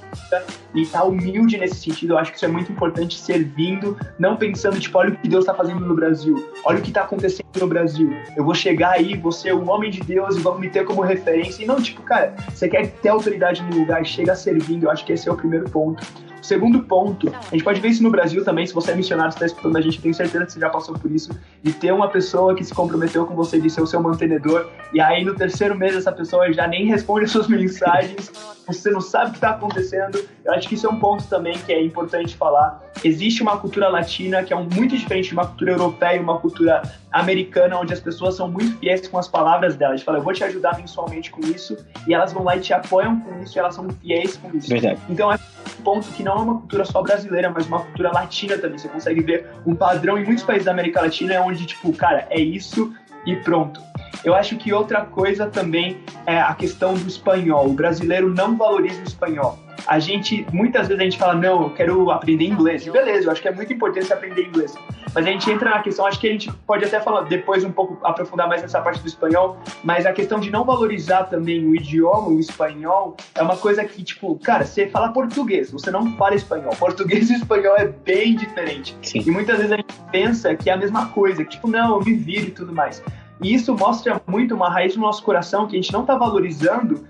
e 0.74 0.82
estar 0.82 1.00
tá 1.00 1.04
humilde 1.04 1.56
nesse 1.56 1.76
sentido. 1.76 2.14
Eu 2.14 2.18
acho 2.18 2.30
que 2.30 2.36
isso 2.36 2.44
é 2.44 2.48
muito 2.48 2.70
importante, 2.70 3.18
servindo, 3.18 3.96
não 4.18 4.36
pensando, 4.36 4.78
tipo, 4.78 4.98
olha 4.98 5.10
o 5.10 5.16
que 5.16 5.28
Deus 5.28 5.44
está 5.44 5.54
fazendo 5.54 5.80
no 5.80 5.94
Brasil, 5.94 6.52
olha 6.64 6.78
o 6.78 6.82
que 6.82 6.88
está 6.88 7.02
acontecendo 7.02 7.46
no 7.58 7.66
Brasil. 7.66 8.12
Eu 8.36 8.44
vou 8.44 8.54
chegar 8.54 8.92
aí, 8.92 9.16
vou 9.16 9.32
ser 9.32 9.54
um 9.54 9.70
homem 9.70 9.90
de 9.90 10.00
Deus 10.00 10.36
e 10.36 10.40
vou 10.40 10.58
me 10.58 10.68
ter 10.68 10.84
como 10.84 11.00
referência. 11.02 11.62
E 11.62 11.66
não, 11.66 11.80
tipo, 11.80 12.02
cara, 12.02 12.34
você 12.48 12.68
quer 12.68 12.88
ter 12.88 13.08
autoridade 13.08 13.62
no 13.62 13.78
lugar, 13.78 14.04
chega 14.04 14.34
servindo. 14.34 14.84
Eu 14.84 14.90
acho 14.90 15.04
que 15.04 15.12
esse 15.12 15.28
é 15.28 15.32
o 15.32 15.36
primeiro 15.36 15.68
ponto. 15.68 16.06
Segundo 16.42 16.82
ponto, 16.82 17.28
a 17.28 17.50
gente 17.50 17.64
pode 17.64 17.80
ver 17.80 17.88
isso 17.88 18.02
no 18.02 18.10
Brasil 18.10 18.44
também, 18.44 18.66
se 18.66 18.72
você 18.72 18.92
é 18.92 18.94
missionário, 18.94 19.30
está 19.30 19.46
escutando 19.46 19.76
a 19.76 19.80
gente, 19.80 20.00
tenho 20.00 20.14
certeza 20.14 20.46
que 20.46 20.52
você 20.52 20.60
já 20.60 20.70
passou 20.70 20.94
por 20.94 21.10
isso, 21.10 21.30
de 21.62 21.72
ter 21.72 21.92
uma 21.92 22.08
pessoa 22.08 22.54
que 22.54 22.64
se 22.64 22.74
comprometeu 22.74 23.26
com 23.26 23.34
você 23.34 23.60
de 23.60 23.68
ser 23.68 23.82
o 23.82 23.86
seu 23.86 24.00
mantenedor, 24.00 24.68
e 24.92 25.00
aí 25.00 25.24
no 25.24 25.34
terceiro 25.34 25.76
mês 25.76 25.94
essa 25.94 26.12
pessoa 26.12 26.52
já 26.52 26.66
nem 26.66 26.86
responde 26.86 27.24
as 27.24 27.30
suas 27.30 27.46
mensagens, 27.48 28.30
você 28.66 28.90
não 28.90 29.00
sabe 29.00 29.28
o 29.28 29.30
que 29.30 29.38
está 29.38 29.50
acontecendo. 29.50 30.22
Eu 30.44 30.52
acho 30.52 30.68
que 30.68 30.74
isso 30.74 30.86
é 30.86 30.90
um 30.90 30.98
ponto 30.98 31.24
também 31.26 31.56
que 31.58 31.72
é 31.72 31.82
importante 31.82 32.36
falar. 32.36 32.82
Existe 33.02 33.42
uma 33.42 33.56
cultura 33.56 33.88
latina 33.88 34.42
que 34.42 34.52
é 34.52 34.56
muito 34.56 34.96
diferente 34.96 35.28
de 35.28 35.32
uma 35.32 35.46
cultura 35.46 35.72
europeia 35.72 36.16
e 36.16 36.20
uma 36.20 36.38
cultura 36.38 36.82
americana, 37.12 37.78
onde 37.78 37.92
as 37.92 38.00
pessoas 38.00 38.36
são 38.36 38.50
muito 38.50 38.78
fiéis 38.78 39.06
com 39.08 39.18
as 39.18 39.28
palavras 39.28 39.76
delas. 39.76 40.02
Fala, 40.02 40.18
eu 40.18 40.22
vou 40.22 40.32
te 40.32 40.44
ajudar 40.44 40.76
mensualmente 40.76 41.30
com 41.30 41.40
isso, 41.40 41.76
e 42.06 42.14
elas 42.14 42.32
vão 42.32 42.44
lá 42.44 42.56
e 42.56 42.60
te 42.60 42.72
apoiam 42.72 43.20
com 43.20 43.42
isso, 43.42 43.56
e 43.56 43.58
elas 43.58 43.74
são 43.74 43.88
fiéis 43.88 44.36
com 44.36 44.56
isso. 44.56 44.68
Verdade. 44.68 45.00
Então 45.08 45.32
é 45.32 45.36
um 45.36 45.82
ponto 45.82 46.08
que 46.08 46.22
não 46.22 46.32
é 46.32 46.40
uma 46.40 46.54
cultura 46.58 46.84
só 46.84 47.02
brasileira, 47.02 47.50
mas 47.50 47.66
uma 47.66 47.80
cultura 47.80 48.12
latina 48.12 48.58
também. 48.58 48.78
Você 48.78 48.88
consegue 48.88 49.20
ver 49.22 49.46
um 49.66 49.74
padrão 49.74 50.18
em 50.18 50.24
muitos 50.24 50.44
países 50.44 50.66
da 50.66 50.72
América 50.72 51.00
Latina, 51.00 51.40
onde, 51.40 51.66
tipo, 51.66 51.92
cara, 51.92 52.26
é 52.30 52.40
isso 52.40 52.92
e 53.24 53.36
pronto. 53.36 53.80
Eu 54.24 54.34
acho 54.34 54.56
que 54.56 54.72
outra 54.72 55.02
coisa 55.04 55.46
também 55.46 55.98
é 56.26 56.40
a 56.40 56.54
questão 56.54 56.94
do 56.94 57.06
espanhol. 57.06 57.68
O 57.68 57.72
brasileiro 57.72 58.32
não 58.34 58.56
valoriza 58.56 59.00
o 59.00 59.04
espanhol 59.04 59.58
a 59.88 59.98
gente, 59.98 60.46
muitas 60.52 60.86
vezes 60.86 61.00
a 61.00 61.04
gente 61.04 61.18
fala, 61.18 61.34
não, 61.34 61.62
eu 61.62 61.70
quero 61.70 62.10
aprender 62.10 62.44
inglês. 62.44 62.86
Beleza, 62.86 63.26
eu 63.26 63.32
acho 63.32 63.40
que 63.40 63.48
é 63.48 63.52
muito 63.52 63.72
importante 63.72 64.12
aprender 64.12 64.42
inglês. 64.42 64.74
Mas 65.14 65.26
a 65.26 65.30
gente 65.30 65.50
entra 65.50 65.70
na 65.70 65.80
questão, 65.80 66.06
acho 66.06 66.18
que 66.18 66.28
a 66.28 66.32
gente 66.32 66.52
pode 66.66 66.84
até 66.84 67.00
falar 67.00 67.22
depois 67.22 67.64
um 67.64 67.72
pouco, 67.72 67.98
aprofundar 68.06 68.48
mais 68.48 68.62
nessa 68.62 68.80
parte 68.80 69.00
do 69.00 69.08
espanhol, 69.08 69.58
mas 69.82 70.06
a 70.06 70.12
questão 70.12 70.38
de 70.38 70.50
não 70.50 70.64
valorizar 70.64 71.24
também 71.24 71.64
o 71.66 71.74
idioma, 71.74 72.28
o 72.28 72.38
espanhol, 72.38 73.16
é 73.34 73.42
uma 73.42 73.56
coisa 73.56 73.84
que, 73.84 74.02
tipo, 74.02 74.38
cara, 74.38 74.64
você 74.64 74.88
fala 74.88 75.12
português, 75.12 75.70
você 75.70 75.90
não 75.90 76.16
fala 76.16 76.34
espanhol. 76.34 76.74
Português 76.76 77.30
e 77.30 77.34
espanhol 77.34 77.76
é 77.76 77.86
bem 77.86 78.36
diferente. 78.36 78.96
Sim. 79.02 79.22
E 79.26 79.30
muitas 79.30 79.56
vezes 79.56 79.72
a 79.72 79.76
gente 79.76 79.94
pensa 80.10 80.54
que 80.54 80.70
é 80.70 80.72
a 80.72 80.76
mesma 80.76 81.06
coisa, 81.06 81.44
que, 81.44 81.50
tipo, 81.50 81.68
não, 81.68 81.98
eu 81.98 82.04
me 82.04 82.14
viro 82.14 82.48
e 82.48 82.50
tudo 82.50 82.72
mais. 82.72 83.02
E 83.40 83.54
isso 83.54 83.74
mostra 83.76 84.20
muito 84.26 84.54
uma 84.54 84.68
raiz 84.68 84.96
no 84.96 85.02
nosso 85.02 85.22
coração 85.22 85.66
que 85.66 85.76
a 85.76 85.80
gente 85.80 85.92
não 85.92 86.00
está 86.00 86.16
valorizando 86.16 87.06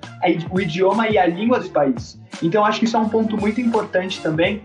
o 0.50 0.60
idioma 0.60 1.08
e 1.08 1.16
a 1.16 1.26
língua 1.26 1.58
do 1.58 1.70
país. 1.70 2.20
Então, 2.42 2.64
acho 2.64 2.80
que 2.80 2.84
isso 2.84 2.96
é 2.96 3.00
um 3.00 3.08
ponto 3.08 3.36
muito 3.36 3.60
importante 3.60 4.20
também. 4.20 4.62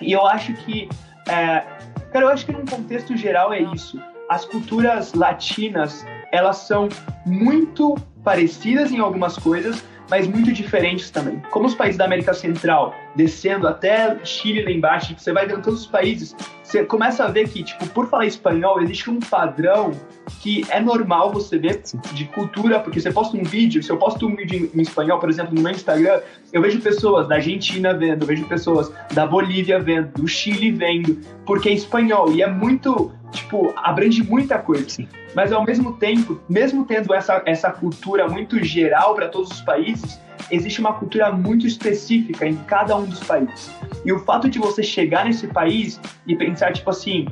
E 0.00 0.12
eu 0.12 0.26
acho 0.26 0.52
que, 0.54 0.88
é, 1.28 1.62
cara, 2.12 2.24
eu 2.24 2.28
acho 2.28 2.46
que 2.46 2.52
num 2.52 2.64
contexto 2.64 3.16
geral 3.16 3.52
é 3.52 3.60
isso. 3.60 4.00
As 4.28 4.44
culturas 4.44 5.14
latinas, 5.14 6.06
elas 6.32 6.58
são 6.58 6.88
muito 7.24 7.96
parecidas 8.22 8.92
em 8.92 8.98
algumas 8.98 9.38
coisas, 9.38 9.82
mas 10.10 10.26
muito 10.26 10.52
diferentes 10.52 11.10
também. 11.10 11.42
Como 11.50 11.66
os 11.66 11.74
países 11.74 11.96
da 11.96 12.04
América 12.04 12.34
Central, 12.34 12.94
descendo 13.14 13.68
até 13.68 14.18
Chile 14.24 14.62
lá 14.62 14.70
embaixo, 14.70 15.14
você 15.16 15.32
vai 15.32 15.46
vendo 15.46 15.62
todos 15.62 15.80
os 15.80 15.86
países, 15.86 16.34
você 16.62 16.84
começa 16.84 17.24
a 17.24 17.28
ver 17.28 17.48
que, 17.48 17.62
tipo, 17.62 17.86
por 17.88 18.08
falar 18.08 18.26
espanhol, 18.26 18.80
existe 18.82 19.10
um 19.10 19.20
padrão 19.20 19.92
que 20.40 20.64
é 20.68 20.80
normal 20.80 21.32
você 21.32 21.58
ver 21.58 21.82
de 22.12 22.24
cultura, 22.26 22.80
porque 22.80 23.00
você 23.00 23.10
posta 23.10 23.36
um 23.36 23.42
vídeo, 23.42 23.82
se 23.82 23.90
eu 23.90 23.96
posto 23.96 24.26
um 24.26 24.36
vídeo 24.36 24.70
em, 24.74 24.78
em 24.78 24.82
espanhol, 24.82 25.18
por 25.18 25.28
exemplo, 25.28 25.54
no 25.54 25.60
meu 25.60 25.72
Instagram, 25.72 26.20
eu 26.52 26.62
vejo 26.62 26.80
pessoas 26.80 27.28
da 27.28 27.36
Argentina 27.36 27.94
vendo, 27.94 28.26
vejo 28.26 28.44
pessoas 28.44 28.92
da 29.12 29.26
Bolívia 29.26 29.80
vendo, 29.80 30.12
do 30.12 30.28
Chile 30.28 30.70
vendo, 30.70 31.18
porque 31.44 31.68
é 31.68 31.72
espanhol 31.72 32.32
e 32.32 32.42
é 32.42 32.46
muito, 32.46 33.12
tipo, 33.32 33.72
abrange 33.76 34.22
muita 34.22 34.58
coisa. 34.58 34.88
Sim. 34.88 35.08
Mas 35.34 35.52
ao 35.52 35.64
mesmo 35.64 35.94
tempo, 35.94 36.40
mesmo 36.48 36.84
tendo 36.84 37.12
essa, 37.14 37.42
essa 37.44 37.70
cultura 37.70 38.28
muito 38.28 38.62
geral 38.62 39.14
para 39.14 39.28
todos 39.28 39.50
os 39.50 39.60
países, 39.60 40.18
existe 40.50 40.80
uma 40.80 40.92
cultura 40.94 41.30
muito 41.32 41.66
específica 41.66 42.46
em 42.46 42.56
cada 42.56 42.96
um 42.96 43.04
dos 43.04 43.20
países. 43.20 43.70
E 44.04 44.12
o 44.12 44.18
fato 44.20 44.48
de 44.48 44.58
você 44.58 44.82
chegar 44.82 45.24
nesse 45.24 45.46
país 45.48 46.00
e 46.26 46.34
pensar, 46.34 46.72
tipo 46.72 46.90
assim, 46.90 47.26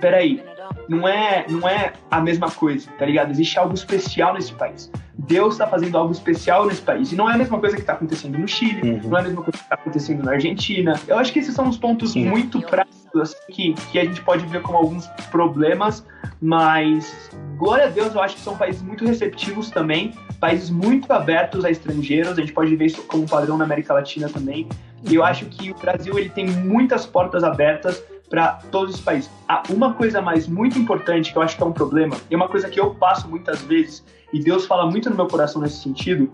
peraí, 0.00 0.42
não 0.88 1.06
é, 1.06 1.46
não 1.48 1.68
é 1.68 1.92
a 2.10 2.20
mesma 2.20 2.50
coisa, 2.50 2.88
tá 2.98 3.04
ligado? 3.04 3.30
Existe 3.30 3.58
algo 3.58 3.74
especial 3.74 4.34
nesse 4.34 4.52
país. 4.52 4.90
Deus 5.18 5.54
está 5.54 5.66
fazendo 5.66 5.98
algo 5.98 6.12
especial 6.12 6.66
nesse 6.66 6.80
país. 6.80 7.12
E 7.12 7.16
não 7.16 7.28
é 7.30 7.34
a 7.34 7.38
mesma 7.38 7.58
coisa 7.58 7.74
que 7.74 7.82
está 7.82 7.92
acontecendo 7.92 8.38
no 8.38 8.46
Chile, 8.46 8.80
uhum. 8.82 9.08
não 9.08 9.18
é 9.18 9.20
a 9.20 9.24
mesma 9.24 9.42
coisa 9.42 9.58
que 9.58 9.64
está 9.64 9.74
acontecendo 9.74 10.22
na 10.22 10.32
Argentina. 10.32 10.98
Eu 11.06 11.18
acho 11.18 11.32
que 11.32 11.40
esses 11.40 11.54
são 11.54 11.68
os 11.68 11.76
pontos 11.76 12.12
Sim. 12.12 12.26
muito 12.26 12.60
práticos 12.62 13.20
assim, 13.20 13.36
que, 13.52 13.74
que 13.90 13.98
a 13.98 14.04
gente 14.04 14.22
pode 14.22 14.46
ver 14.46 14.62
como 14.62 14.78
alguns 14.78 15.06
problemas, 15.30 16.06
mas 16.40 17.30
glória 17.56 17.86
a 17.86 17.88
Deus, 17.88 18.14
eu 18.14 18.22
acho 18.22 18.36
que 18.36 18.40
são 18.40 18.56
países 18.56 18.80
muito 18.80 19.04
receptivos 19.04 19.70
também, 19.70 20.14
países 20.40 20.70
muito 20.70 21.10
abertos 21.12 21.64
a 21.64 21.70
estrangeiros. 21.70 22.32
A 22.38 22.40
gente 22.40 22.52
pode 22.52 22.74
ver 22.76 22.86
isso 22.86 23.02
como 23.02 23.28
padrão 23.28 23.58
na 23.58 23.64
América 23.64 23.92
Latina 23.92 24.28
também. 24.28 24.68
E 25.08 25.14
eu 25.14 25.24
acho 25.24 25.46
que 25.46 25.70
o 25.70 25.74
Brasil 25.74 26.18
ele 26.18 26.28
tem 26.28 26.46
muitas 26.46 27.06
portas 27.06 27.44
abertas 27.44 28.02
para 28.28 28.58
todos 28.70 28.96
os 28.96 29.00
países. 29.00 29.30
Ah, 29.48 29.62
uma 29.70 29.94
coisa 29.94 30.20
mais 30.20 30.46
muito 30.46 30.78
importante 30.78 31.32
que 31.32 31.38
eu 31.38 31.42
acho 31.42 31.56
que 31.56 31.62
é 31.62 31.66
um 31.66 31.72
problema, 31.72 32.16
e 32.30 32.36
uma 32.36 32.48
coisa 32.48 32.68
que 32.68 32.78
eu 32.78 32.94
passo 32.94 33.28
muitas 33.28 33.62
vezes, 33.62 34.04
e 34.32 34.40
Deus 34.40 34.66
fala 34.66 34.90
muito 34.90 35.08
no 35.08 35.16
meu 35.16 35.26
coração 35.26 35.62
nesse 35.62 35.82
sentido, 35.82 36.30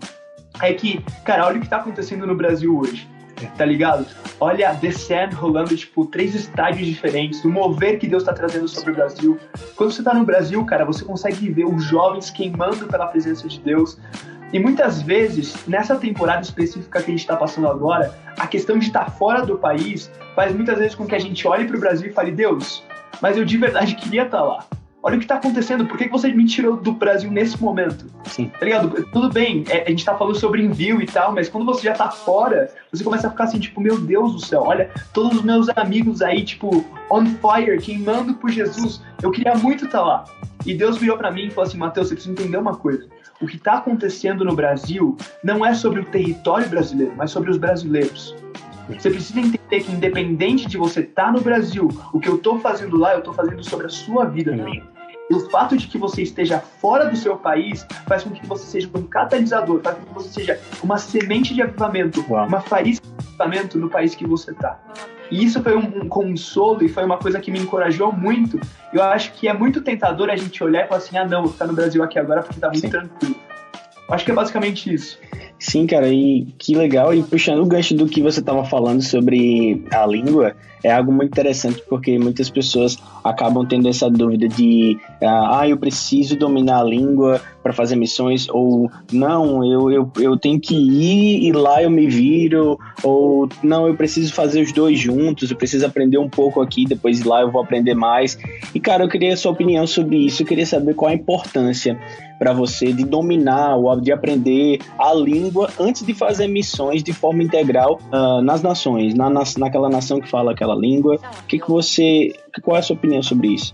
é 0.60 0.72
que, 0.72 1.04
cara, 1.24 1.46
olha 1.46 1.56
o 1.56 1.60
que 1.60 1.66
está 1.66 1.78
acontecendo 1.78 2.26
no 2.26 2.34
Brasil 2.34 2.76
hoje 2.76 3.08
tá 3.56 3.64
ligado? 3.64 4.06
Olha 4.40 4.74
The 4.74 4.90
Sand 4.90 5.30
rolando, 5.34 5.76
tipo, 5.76 6.06
três 6.06 6.34
estádios 6.34 6.86
diferentes, 6.86 7.44
o 7.44 7.50
mover 7.50 7.98
que 7.98 8.06
Deus 8.06 8.24
tá 8.24 8.32
trazendo 8.32 8.68
sobre 8.68 8.92
o 8.92 8.94
Brasil. 8.94 9.38
Quando 9.76 9.92
você 9.92 10.02
tá 10.02 10.14
no 10.14 10.24
Brasil, 10.24 10.64
cara, 10.64 10.84
você 10.84 11.04
consegue 11.04 11.50
ver 11.50 11.64
os 11.64 11.84
jovens 11.84 12.30
queimando 12.30 12.86
pela 12.86 13.06
presença 13.06 13.48
de 13.48 13.60
Deus. 13.60 13.98
E 14.54 14.58
muitas 14.60 15.02
vezes, 15.02 15.66
nessa 15.66 15.96
temporada 15.96 16.40
específica 16.40 17.02
que 17.02 17.06
a 17.06 17.10
gente 17.10 17.22
está 17.22 17.34
passando 17.34 17.66
agora, 17.66 18.14
a 18.38 18.46
questão 18.46 18.78
de 18.78 18.86
estar 18.86 19.10
fora 19.10 19.44
do 19.44 19.58
país 19.58 20.08
faz 20.36 20.54
muitas 20.54 20.78
vezes 20.78 20.94
com 20.94 21.04
que 21.04 21.14
a 21.16 21.18
gente 21.18 21.44
olhe 21.48 21.66
para 21.66 21.76
o 21.76 21.80
Brasil 21.80 22.08
e 22.08 22.12
fale: 22.12 22.30
Deus, 22.30 22.84
mas 23.20 23.36
eu 23.36 23.44
de 23.44 23.58
verdade 23.58 23.96
queria 23.96 24.22
estar 24.22 24.38
tá 24.38 24.44
lá 24.44 24.64
olha 25.04 25.18
o 25.18 25.20
que 25.20 25.26
tá 25.26 25.34
acontecendo, 25.34 25.84
por 25.84 25.98
que, 25.98 26.06
que 26.06 26.10
você 26.10 26.32
me 26.32 26.46
tirou 26.46 26.78
do 26.78 26.90
Brasil 26.92 27.30
nesse 27.30 27.62
momento? 27.62 28.06
Sim. 28.24 28.50
Tá 28.58 28.64
ligado? 28.64 29.04
Tudo 29.12 29.28
bem, 29.30 29.62
é, 29.68 29.82
a 29.82 29.90
gente 29.90 30.02
tá 30.02 30.16
falando 30.16 30.34
sobre 30.34 30.64
envio 30.64 31.02
e 31.02 31.04
tal, 31.04 31.34
mas 31.34 31.46
quando 31.46 31.66
você 31.66 31.82
já 31.82 31.92
tá 31.92 32.10
fora, 32.10 32.72
você 32.90 33.04
começa 33.04 33.26
a 33.26 33.30
ficar 33.30 33.44
assim, 33.44 33.60
tipo, 33.60 33.82
meu 33.82 34.00
Deus 34.00 34.32
do 34.32 34.40
céu, 34.40 34.62
olha, 34.62 34.90
todos 35.12 35.36
os 35.36 35.44
meus 35.44 35.68
amigos 35.76 36.22
aí, 36.22 36.42
tipo, 36.42 36.82
on 37.10 37.26
fire, 37.26 37.78
queimando 37.82 38.32
por 38.32 38.50
Jesus, 38.50 39.02
eu 39.22 39.30
queria 39.30 39.54
muito 39.54 39.84
estar 39.84 39.98
tá 39.98 40.04
lá. 40.04 40.24
E 40.64 40.72
Deus 40.72 40.96
virou 40.96 41.18
para 41.18 41.30
mim 41.30 41.48
e 41.48 41.50
falou 41.50 41.68
assim, 41.68 41.76
Mateus, 41.76 42.08
você 42.08 42.14
precisa 42.14 42.32
entender 42.32 42.56
uma 42.56 42.74
coisa. 42.74 43.06
O 43.44 43.46
que 43.46 43.56
está 43.56 43.74
acontecendo 43.74 44.42
no 44.42 44.56
Brasil 44.56 45.18
não 45.42 45.66
é 45.66 45.74
sobre 45.74 46.00
o 46.00 46.04
território 46.06 46.66
brasileiro, 46.66 47.12
mas 47.14 47.30
sobre 47.30 47.50
os 47.50 47.58
brasileiros. 47.58 48.34
Você 48.88 49.10
precisa 49.10 49.38
entender 49.38 49.84
que, 49.84 49.92
independente 49.92 50.66
de 50.66 50.78
você 50.78 51.00
estar 51.00 51.26
tá 51.26 51.32
no 51.32 51.42
Brasil, 51.42 51.90
o 52.10 52.18
que 52.18 52.26
eu 52.26 52.36
estou 52.36 52.58
fazendo 52.58 52.96
lá, 52.96 53.12
eu 53.12 53.18
estou 53.18 53.34
fazendo 53.34 53.62
sobre 53.62 53.84
a 53.84 53.90
sua 53.90 54.24
vida 54.24 54.56
também. 54.56 54.82
E 55.30 55.34
o 55.34 55.40
fato 55.50 55.76
de 55.76 55.86
que 55.88 55.98
você 55.98 56.22
esteja 56.22 56.58
fora 56.58 57.04
do 57.04 57.16
seu 57.16 57.36
país 57.36 57.86
faz 58.06 58.24
com 58.24 58.30
que 58.30 58.46
você 58.46 58.64
seja 58.64 58.88
um 58.94 59.02
catalisador, 59.02 59.82
faz 59.82 59.98
com 59.98 60.06
que 60.06 60.14
você 60.14 60.28
seja 60.30 60.60
uma 60.82 60.96
semente 60.96 61.52
de 61.52 61.60
avivamento, 61.60 62.24
Uau. 62.26 62.46
uma 62.48 62.62
faísca 62.62 63.06
de 63.06 63.26
avivamento 63.26 63.78
no 63.78 63.90
país 63.90 64.14
que 64.14 64.26
você 64.26 64.52
está. 64.52 64.80
E 65.30 65.44
isso 65.44 65.62
foi 65.62 65.76
um, 65.76 66.02
um, 66.02 66.08
consolo 66.08 66.84
e 66.84 66.88
foi 66.88 67.04
uma 67.04 67.18
coisa 67.18 67.40
que 67.40 67.50
me 67.50 67.58
encorajou 67.58 68.12
muito. 68.12 68.60
Eu 68.92 69.02
acho 69.02 69.32
que 69.32 69.48
é 69.48 69.52
muito 69.52 69.80
tentador 69.80 70.30
a 70.30 70.36
gente 70.36 70.62
olhar 70.62 70.84
e 70.84 70.88
falar 70.88 70.98
assim: 70.98 71.16
ah, 71.16 71.26
não, 71.26 71.42
vou 71.42 71.52
ficar 71.52 71.66
no 71.66 71.72
Brasil 71.72 72.02
aqui 72.02 72.18
agora 72.18 72.42
porque 72.42 72.60
tá 72.60 72.68
muito 72.68 72.80
Sim. 72.80 72.90
tranquilo. 72.90 73.36
Eu 74.06 74.14
acho 74.14 74.24
que 74.24 74.30
é 74.30 74.34
basicamente 74.34 74.92
isso. 74.92 75.18
Sim, 75.66 75.86
cara, 75.86 76.12
e 76.12 76.46
que 76.58 76.74
legal. 76.74 77.14
E 77.14 77.22
puxando 77.22 77.62
o 77.62 77.66
gancho 77.66 77.94
do 77.94 78.06
que 78.06 78.20
você 78.20 78.40
estava 78.40 78.66
falando 78.66 79.00
sobre 79.00 79.82
a 79.90 80.04
língua, 80.04 80.54
é 80.82 80.92
algo 80.92 81.10
muito 81.10 81.30
interessante 81.30 81.82
porque 81.88 82.18
muitas 82.18 82.50
pessoas 82.50 82.98
acabam 83.24 83.66
tendo 83.66 83.88
essa 83.88 84.10
dúvida 84.10 84.46
de 84.46 84.98
ah, 85.22 85.66
eu 85.66 85.78
preciso 85.78 86.36
dominar 86.36 86.80
a 86.80 86.84
língua 86.84 87.40
para 87.62 87.72
fazer 87.72 87.96
missões 87.96 88.46
ou 88.50 88.90
não, 89.10 89.64
eu, 89.64 89.90
eu, 89.90 90.12
eu 90.20 90.36
tenho 90.36 90.60
que 90.60 90.74
ir 90.74 91.46
e 91.46 91.52
lá 91.52 91.82
eu 91.82 91.88
me 91.88 92.06
viro 92.06 92.78
ou 93.02 93.48
não, 93.62 93.88
eu 93.88 93.96
preciso 93.96 94.34
fazer 94.34 94.60
os 94.60 94.70
dois 94.70 94.98
juntos, 94.98 95.50
eu 95.50 95.56
preciso 95.56 95.86
aprender 95.86 96.18
um 96.18 96.28
pouco 96.28 96.60
aqui, 96.60 96.84
depois 96.84 97.24
lá 97.24 97.40
eu 97.40 97.50
vou 97.50 97.62
aprender 97.62 97.94
mais. 97.94 98.38
E 98.74 98.78
cara, 98.78 99.04
eu 99.04 99.08
queria 99.08 99.32
a 99.32 99.36
sua 99.38 99.52
opinião 99.52 99.86
sobre 99.86 100.18
isso, 100.18 100.42
eu 100.42 100.46
queria 100.46 100.66
saber 100.66 100.92
qual 100.92 101.10
a 101.10 101.14
importância 101.14 101.98
para 102.38 102.52
você 102.52 102.92
de 102.92 103.04
dominar 103.04 103.76
ou 103.76 103.98
de 103.98 104.12
aprender 104.12 104.80
a 104.98 105.14
língua 105.14 105.53
antes 105.78 106.04
de 106.04 106.14
fazer 106.14 106.46
missões 106.46 107.02
de 107.02 107.12
forma 107.12 107.42
integral 107.42 108.00
uh, 108.12 108.40
nas 108.42 108.62
nações, 108.62 109.14
na, 109.14 109.30
naquela 109.30 109.88
nação 109.88 110.20
que 110.20 110.28
fala 110.28 110.52
aquela 110.52 110.74
língua. 110.74 111.16
O 111.16 111.46
que, 111.46 111.58
que 111.58 111.68
você, 111.68 112.34
qual 112.62 112.76
é 112.76 112.80
a 112.80 112.82
sua 112.82 112.96
opinião 112.96 113.22
sobre 113.22 113.48
isso? 113.48 113.72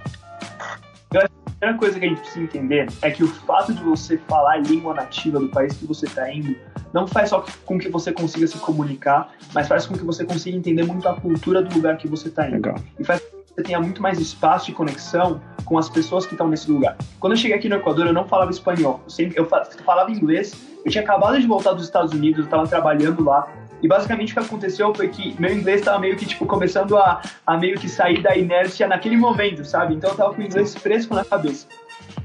Eu 1.12 1.20
acho 1.20 1.28
que 1.28 1.34
a 1.46 1.50
primeira 1.50 1.78
coisa 1.78 1.99
que 1.99 2.06
a 2.06 2.08
gente 2.08 2.20
precisa 2.20 2.44
entender 2.44 2.87
é 3.02 3.10
que 3.10 3.25
o 3.25 3.28
fato 3.28 3.72
de 3.72 3.82
você 3.82 4.18
falar 4.28 4.54
a 4.54 4.58
língua 4.58 4.94
nativa 4.94 5.38
do 5.38 5.49
país 5.49 5.76
que 5.76 5.87
você 5.87 6.06
está 6.06 6.32
indo 6.32 6.56
não 6.92 7.06
faz 7.06 7.30
só 7.30 7.44
com 7.64 7.78
que 7.78 7.88
você 7.88 8.12
consiga 8.12 8.46
se 8.46 8.58
comunicar, 8.58 9.32
mas 9.54 9.68
faz 9.68 9.87
com 9.87 9.94
que 9.94 10.04
você 10.04 10.25
consiga 10.25 10.56
entender 10.56 10.84
muito 10.84 11.08
a 11.08 11.14
cultura 11.14 11.62
do 11.62 11.75
lugar 11.75 11.96
que 11.96 12.08
você 12.08 12.28
está 12.28 12.46
indo. 12.46 12.56
Legal. 12.56 12.76
E 12.99 13.04
faz 13.04 13.20
com 13.20 13.39
tenha 13.62 13.80
muito 13.80 14.02
mais 14.02 14.18
espaço 14.18 14.66
de 14.66 14.72
conexão 14.72 15.40
com 15.64 15.78
as 15.78 15.88
pessoas 15.88 16.26
que 16.26 16.34
estão 16.34 16.48
nesse 16.48 16.70
lugar. 16.70 16.96
Quando 17.18 17.34
eu 17.34 17.36
cheguei 17.36 17.56
aqui 17.56 17.68
no 17.68 17.76
Equador, 17.76 18.06
eu 18.06 18.12
não 18.12 18.26
falava 18.26 18.50
espanhol. 18.50 19.00
Eu, 19.04 19.10
sempre, 19.10 19.38
eu 19.38 19.48
falava 19.84 20.10
inglês. 20.10 20.52
Eu 20.84 20.90
tinha 20.90 21.02
acabado 21.02 21.40
de 21.40 21.46
voltar 21.46 21.72
dos 21.72 21.84
Estados 21.84 22.12
Unidos, 22.12 22.38
eu 22.38 22.44
estava 22.44 22.66
trabalhando 22.66 23.22
lá. 23.22 23.48
E 23.82 23.88
basicamente 23.88 24.32
o 24.32 24.34
que 24.34 24.40
aconteceu 24.40 24.94
foi 24.94 25.08
que 25.08 25.40
meu 25.40 25.52
inglês 25.52 25.80
estava 25.80 25.98
meio 25.98 26.16
que, 26.16 26.26
tipo, 26.26 26.44
começando 26.44 26.96
a, 26.96 27.22
a 27.46 27.56
meio 27.56 27.78
que 27.78 27.88
sair 27.88 28.22
da 28.22 28.36
inércia 28.36 28.86
naquele 28.86 29.16
momento, 29.16 29.64
sabe? 29.64 29.94
Então 29.94 30.10
eu 30.10 30.16
tava 30.16 30.34
com 30.34 30.40
o 30.40 30.44
inglês 30.44 30.74
fresco 30.74 31.14
na 31.14 31.24
cabeça. 31.24 31.66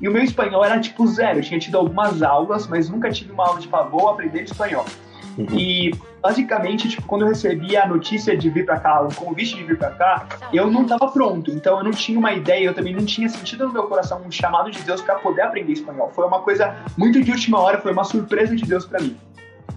E 0.01 0.09
o 0.09 0.11
meu 0.11 0.23
espanhol 0.23 0.65
era, 0.65 0.79
tipo, 0.79 1.07
zero. 1.07 1.39
Eu 1.39 1.43
tinha 1.43 1.59
tido 1.59 1.77
algumas 1.77 2.21
aulas, 2.21 2.67
mas 2.67 2.89
nunca 2.89 3.09
tive 3.09 3.31
uma 3.31 3.45
aula 3.45 3.57
de, 3.57 3.63
tipo, 3.63 3.75
ah, 3.75 3.83
vou 3.83 4.09
aprender 4.09 4.43
espanhol. 4.43 4.85
Uhum. 5.37 5.47
E 5.51 5.93
basicamente, 6.21 6.87
tipo, 6.87 7.05
quando 7.07 7.23
eu 7.23 7.27
recebi 7.27 7.75
a 7.75 7.87
notícia 7.87 8.37
de 8.37 8.49
vir 8.49 8.65
para 8.65 8.79
cá, 8.79 9.01
o 9.01 9.13
convite 9.13 9.55
de 9.55 9.63
vir 9.63 9.77
para 9.77 9.91
cá, 9.91 10.27
eu 10.53 10.69
não 10.71 10.83
estava 10.83 11.07
pronto. 11.09 11.51
Então 11.51 11.77
eu 11.77 11.83
não 11.83 11.91
tinha 11.91 12.17
uma 12.17 12.33
ideia, 12.33 12.65
eu 12.65 12.73
também 12.73 12.93
não 12.93 13.05
tinha 13.05 13.27
sentido 13.29 13.67
no 13.67 13.73
meu 13.73 13.83
coração 13.83 14.21
um 14.25 14.31
chamado 14.31 14.71
de 14.71 14.81
Deus 14.81 15.01
para 15.01 15.15
poder 15.15 15.41
aprender 15.41 15.73
espanhol. 15.73 16.11
Foi 16.13 16.25
uma 16.25 16.41
coisa 16.41 16.75
muito 16.97 17.21
de 17.21 17.31
última 17.31 17.59
hora, 17.59 17.79
foi 17.79 17.91
uma 17.91 18.03
surpresa 18.03 18.55
de 18.55 18.65
Deus 18.65 18.85
para 18.85 19.01
mim 19.01 19.17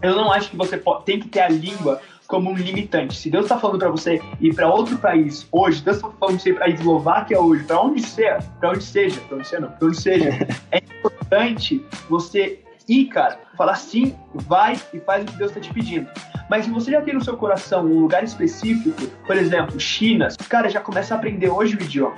eu 0.03 0.15
não 0.15 0.33
acho 0.33 0.51
que 0.51 0.57
você 0.57 0.81
tem 1.05 1.21
que 1.21 1.29
ter 1.29 1.41
a 1.41 1.49
língua 1.49 2.01
como 2.27 2.51
um 2.51 2.55
limitante. 2.55 3.17
Se 3.17 3.31
Deus 3.31 3.47
está 3.47 3.59
falando 3.59 3.79
para 3.79 3.89
você 3.89 4.21
ir 4.41 4.55
para 4.55 4.69
outro 4.69 4.99
país 4.99 5.47
hoje, 5.51 5.83
Deus 5.83 5.97
está 5.97 6.09
falando 6.09 6.19
para 6.19 6.45
você 6.45 6.51
ir 6.51 6.55
para 6.55 6.67
a 6.67 6.69
Eslováquia 6.69 7.41
hoje, 7.41 7.65
para 7.65 7.81
onde 7.81 8.03
seja, 8.03 8.39
para 8.61 8.71
onde 8.71 8.85
seja, 8.85 9.21
para 9.21 9.37
onde 9.39 9.49
seja, 9.49 9.61
não, 9.61 9.71
para 9.71 9.89
onde 9.89 10.01
seja, 10.01 10.29
é 10.71 10.79
importante 10.79 11.85
você 12.09 12.61
ir, 12.89 13.07
cara, 13.07 13.39
falar 13.57 13.75
sim, 13.75 14.15
vai 14.35 14.79
e 14.93 14.99
faz 15.01 15.23
o 15.25 15.27
que 15.27 15.37
Deus 15.37 15.51
está 15.51 15.61
te 15.61 15.73
pedindo. 15.73 16.09
Mas 16.49 16.65
se 16.65 16.71
você 16.71 16.91
já 16.91 17.03
tem 17.03 17.15
no 17.15 17.23
seu 17.23 17.37
coração 17.37 17.85
um 17.85 18.01
lugar 18.01 18.25
específico, 18.25 19.07
por 19.27 19.37
exemplo, 19.37 19.79
China, 19.79 20.29
cara, 20.49 20.69
já 20.69 20.81
começa 20.81 21.15
a 21.15 21.19
aprender 21.19 21.51
hoje 21.51 21.77
o 21.77 21.83
idioma 21.83 22.17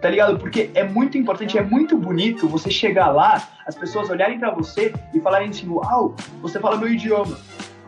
tá 0.00 0.08
ligado? 0.08 0.38
Porque 0.38 0.70
é 0.74 0.82
muito 0.82 1.18
importante, 1.18 1.58
é 1.58 1.62
muito 1.62 1.96
bonito 1.96 2.48
você 2.48 2.70
chegar 2.70 3.10
lá, 3.10 3.48
as 3.66 3.74
pessoas 3.74 4.08
olharem 4.08 4.38
para 4.38 4.50
você 4.50 4.92
e 5.12 5.20
falarem 5.20 5.50
assim: 5.50 5.68
Uau, 5.68 6.16
você 6.40 6.58
fala 6.58 6.76
meu 6.76 6.88
idioma. 6.88 7.38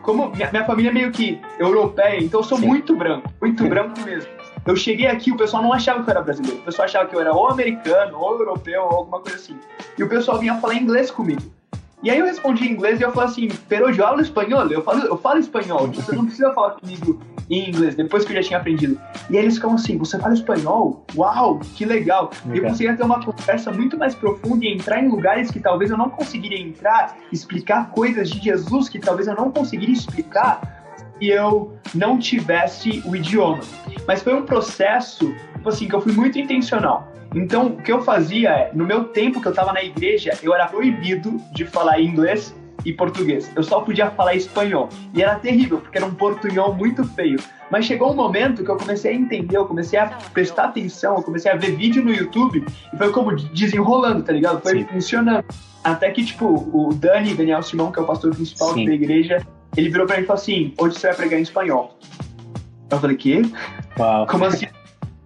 Como 0.01 0.29
minha, 0.31 0.51
minha 0.51 0.65
família 0.65 0.89
é 0.89 0.93
meio 0.93 1.11
que 1.11 1.41
europeia, 1.57 2.21
então 2.21 2.41
eu 2.41 2.43
sou 2.43 2.57
Sim. 2.57 2.67
muito 2.67 2.95
branco, 2.95 3.29
muito 3.41 3.67
branco 3.67 3.99
mesmo. 4.01 4.29
Eu 4.65 4.75
cheguei 4.75 5.07
aqui, 5.07 5.31
o 5.31 5.37
pessoal 5.37 5.63
não 5.63 5.73
achava 5.73 6.03
que 6.03 6.09
eu 6.09 6.11
era 6.11 6.21
brasileiro, 6.21 6.59
o 6.59 6.63
pessoal 6.63 6.85
achava 6.85 7.07
que 7.07 7.15
eu 7.15 7.21
era 7.21 7.33
ou 7.33 7.49
americano, 7.49 8.17
ou 8.17 8.33
europeu, 8.33 8.81
ou 8.83 8.89
alguma 8.89 9.21
coisa 9.21 9.37
assim. 9.37 9.57
E 9.97 10.03
o 10.03 10.09
pessoal 10.09 10.37
vinha 10.39 10.55
falar 10.55 10.75
inglês 10.75 11.09
comigo. 11.09 11.41
E 12.03 12.09
aí 12.09 12.19
eu 12.19 12.25
respondi 12.25 12.65
em 12.65 12.71
inglês 12.71 12.99
e 12.99 13.03
eu 13.03 13.13
falei 13.13 13.29
assim, 13.29 13.47
pero 13.69 13.89
eu 13.89 14.05
hablo 14.05 14.21
espanhol, 14.21 14.69
eu 14.69 14.83
falo, 14.83 15.05
eu 15.05 15.17
falo 15.17 15.39
espanhol, 15.39 15.87
você 15.87 16.13
não 16.13 16.25
precisa 16.25 16.51
falar 16.51 16.71
comigo 16.71 17.21
em 17.49 17.69
inglês, 17.69 17.95
depois 17.95 18.25
que 18.25 18.33
eu 18.33 18.35
já 18.35 18.43
tinha 18.43 18.59
aprendido. 18.59 18.99
E 19.29 19.37
aí 19.37 19.43
eles 19.43 19.55
ficam 19.55 19.73
assim, 19.73 19.97
você 19.97 20.19
fala 20.19 20.33
espanhol? 20.33 21.05
Uau, 21.15 21.59
que 21.59 21.85
legal. 21.85 22.29
legal. 22.45 22.55
E 22.55 22.57
eu 22.57 22.63
conseguia 22.65 22.97
ter 22.97 23.03
uma 23.03 23.23
conversa 23.23 23.71
muito 23.71 23.97
mais 23.97 24.13
profunda 24.13 24.65
e 24.65 24.73
entrar 24.73 25.01
em 25.01 25.07
lugares 25.07 25.49
que 25.49 25.61
talvez 25.61 25.91
eu 25.91 25.97
não 25.97 26.09
conseguiria 26.09 26.59
entrar, 26.59 27.17
explicar 27.31 27.89
coisas 27.91 28.29
de 28.29 28.39
Jesus 28.39 28.89
que 28.89 28.99
talvez 28.99 29.29
eu 29.29 29.35
não 29.35 29.49
conseguiria 29.49 29.95
explicar 29.95 30.83
se 31.17 31.29
eu 31.29 31.73
não 31.95 32.19
tivesse 32.19 33.01
o 33.05 33.15
idioma. 33.15 33.61
Mas 34.05 34.21
foi 34.21 34.33
um 34.33 34.45
processo 34.45 35.33
tipo 35.63 35.69
assim, 35.69 35.87
que 35.87 35.95
eu 35.95 36.01
fui 36.01 36.11
muito 36.11 36.37
intencional. 36.37 37.12
Então, 37.35 37.67
o 37.67 37.77
que 37.77 37.91
eu 37.91 38.01
fazia 38.01 38.49
é, 38.49 38.71
no 38.73 38.85
meu 38.85 39.05
tempo 39.05 39.41
que 39.41 39.47
eu 39.47 39.53
tava 39.53 39.73
na 39.73 39.83
igreja, 39.83 40.37
eu 40.41 40.53
era 40.53 40.67
proibido 40.67 41.41
de 41.53 41.65
falar 41.65 41.99
inglês 41.99 42.55
e 42.85 42.91
português. 42.91 43.51
Eu 43.55 43.63
só 43.63 43.81
podia 43.81 44.09
falar 44.11 44.35
espanhol. 44.35 44.89
E 45.13 45.21
era 45.21 45.35
terrível, 45.35 45.79
porque 45.79 45.97
era 45.97 46.05
um 46.05 46.13
portunhol 46.13 46.73
muito 46.73 47.03
feio. 47.03 47.39
Mas 47.71 47.85
chegou 47.85 48.11
um 48.11 48.15
momento 48.15 48.63
que 48.63 48.69
eu 48.69 48.77
comecei 48.77 49.11
a 49.11 49.15
entender, 49.15 49.57
eu 49.57 49.65
comecei 49.65 49.97
a 49.97 50.07
prestar 50.33 50.65
atenção, 50.65 51.15
eu 51.15 51.23
comecei 51.23 51.51
a 51.51 51.55
ver 51.55 51.75
vídeo 51.75 52.03
no 52.03 52.13
YouTube 52.13 52.65
e 52.93 52.97
foi 52.97 53.11
como 53.11 53.35
desenrolando, 53.35 54.23
tá 54.23 54.31
ligado? 54.33 54.61
Foi 54.61 54.79
Sim. 54.79 54.85
funcionando. 54.85 55.45
Até 55.83 56.11
que, 56.11 56.23
tipo, 56.23 56.45
o 56.45 56.93
Dani, 56.93 57.33
Daniel 57.33 57.63
Simão, 57.63 57.91
que 57.91 57.99
é 57.99 58.01
o 58.01 58.05
pastor 58.05 58.33
principal 58.33 58.73
Sim. 58.73 58.85
da 58.85 58.93
igreja, 58.93 59.45
ele 59.75 59.89
virou 59.89 60.05
pra 60.05 60.17
mim 60.17 60.23
e 60.23 60.25
falou 60.25 60.41
assim: 60.41 60.73
hoje 60.77 60.99
você 60.99 61.07
vai 61.07 61.15
pregar 61.15 61.39
em 61.39 61.43
espanhol. 61.43 61.97
Eu 62.89 62.99
falei, 62.99 63.17
quê? 63.17 63.41
Uau. 63.97 64.27
Como 64.27 64.45
assim? 64.45 64.67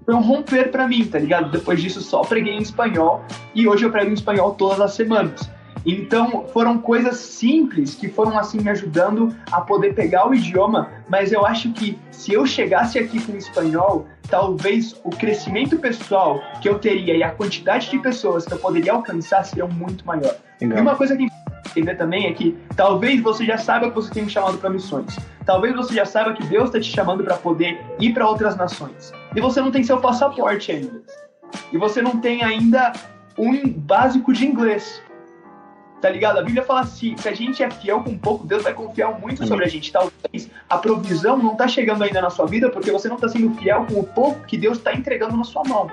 Foi 0.07 0.15
um 0.15 0.21
romper 0.21 0.71
pra 0.71 0.87
mim, 0.87 1.05
tá 1.05 1.19
ligado? 1.19 1.51
Depois 1.51 1.81
disso, 1.81 1.99
só 1.99 2.21
preguei 2.21 2.53
em 2.53 2.61
espanhol 2.61 3.25
e 3.53 3.67
hoje 3.67 3.83
eu 3.83 3.91
prego 3.91 4.09
em 4.09 4.13
espanhol 4.13 4.53
todas 4.53 4.79
as 4.79 4.93
semanas. 4.93 5.51
Então, 5.85 6.47
foram 6.53 6.77
coisas 6.77 7.17
simples 7.17 7.93
que 7.93 8.07
foram 8.07 8.39
assim 8.39 8.61
me 8.61 8.69
ajudando 8.69 9.35
a 9.51 9.59
poder 9.59 9.93
pegar 9.95 10.29
o 10.29 10.33
idioma, 10.33 10.89
mas 11.09 11.33
eu 11.33 11.45
acho 11.45 11.73
que 11.73 11.99
se 12.09 12.31
eu 12.31 12.45
chegasse 12.45 12.97
aqui 12.97 13.19
com 13.19 13.35
espanhol, 13.35 14.07
talvez 14.29 14.95
o 15.03 15.09
crescimento 15.09 15.77
pessoal 15.77 16.41
que 16.61 16.69
eu 16.69 16.79
teria 16.79 17.13
e 17.13 17.21
a 17.21 17.31
quantidade 17.31 17.89
de 17.89 17.99
pessoas 17.99 18.45
que 18.45 18.53
eu 18.53 18.59
poderia 18.59 18.93
alcançar 18.93 19.43
seriam 19.43 19.67
muito 19.67 20.05
maior. 20.05 20.37
Legal. 20.61 20.77
E 20.77 20.81
uma 20.81 20.95
coisa 20.95 21.17
que 21.17 21.27
entender 21.69 21.95
também 21.95 22.27
é 22.27 22.33
que 22.33 22.57
talvez 22.75 23.21
você 23.21 23.45
já 23.45 23.57
saiba 23.57 23.89
que 23.89 23.95
você 23.95 24.11
tem 24.13 24.23
um 24.23 24.29
chamado 24.29 24.57
para 24.57 24.69
missões. 24.69 25.17
Talvez 25.45 25.75
você 25.75 25.93
já 25.93 26.05
saiba 26.05 26.33
que 26.33 26.43
Deus 26.45 26.65
está 26.65 26.79
te 26.79 26.91
chamando 26.91 27.23
para 27.23 27.35
poder 27.37 27.79
ir 27.99 28.13
para 28.13 28.27
outras 28.27 28.55
nações. 28.55 29.11
E 29.35 29.41
você 29.41 29.61
não 29.61 29.71
tem 29.71 29.83
seu 29.83 29.99
passaporte 29.99 30.71
ainda. 30.71 31.01
E 31.71 31.77
você 31.77 32.01
não 32.01 32.19
tem 32.19 32.43
ainda 32.43 32.93
um 33.37 33.69
básico 33.69 34.33
de 34.33 34.45
inglês. 34.45 35.01
Tá 36.01 36.09
ligado? 36.09 36.37
A 36.37 36.43
Bíblia 36.43 36.63
fala 36.63 36.81
assim: 36.81 37.15
se 37.17 37.27
a 37.27 37.33
gente 37.33 37.63
é 37.63 37.69
fiel 37.71 38.03
com 38.03 38.17
pouco, 38.17 38.45
Deus 38.45 38.63
vai 38.63 38.73
confiar 38.73 39.19
muito 39.19 39.45
sobre 39.47 39.65
a 39.65 39.67
gente. 39.67 39.91
Talvez 39.91 40.49
a 40.69 40.77
provisão 40.77 41.37
não 41.37 41.55
tá 41.55 41.67
chegando 41.67 42.03
ainda 42.03 42.21
na 42.21 42.29
sua 42.29 42.45
vida 42.45 42.69
porque 42.69 42.91
você 42.91 43.09
não 43.09 43.17
tá 43.17 43.27
sendo 43.27 43.53
fiel 43.55 43.85
com 43.85 43.99
o 43.99 44.03
pouco 44.03 44.45
que 44.45 44.57
Deus 44.57 44.77
está 44.77 44.93
entregando 44.93 45.35
na 45.35 45.43
sua 45.43 45.63
mão. 45.63 45.89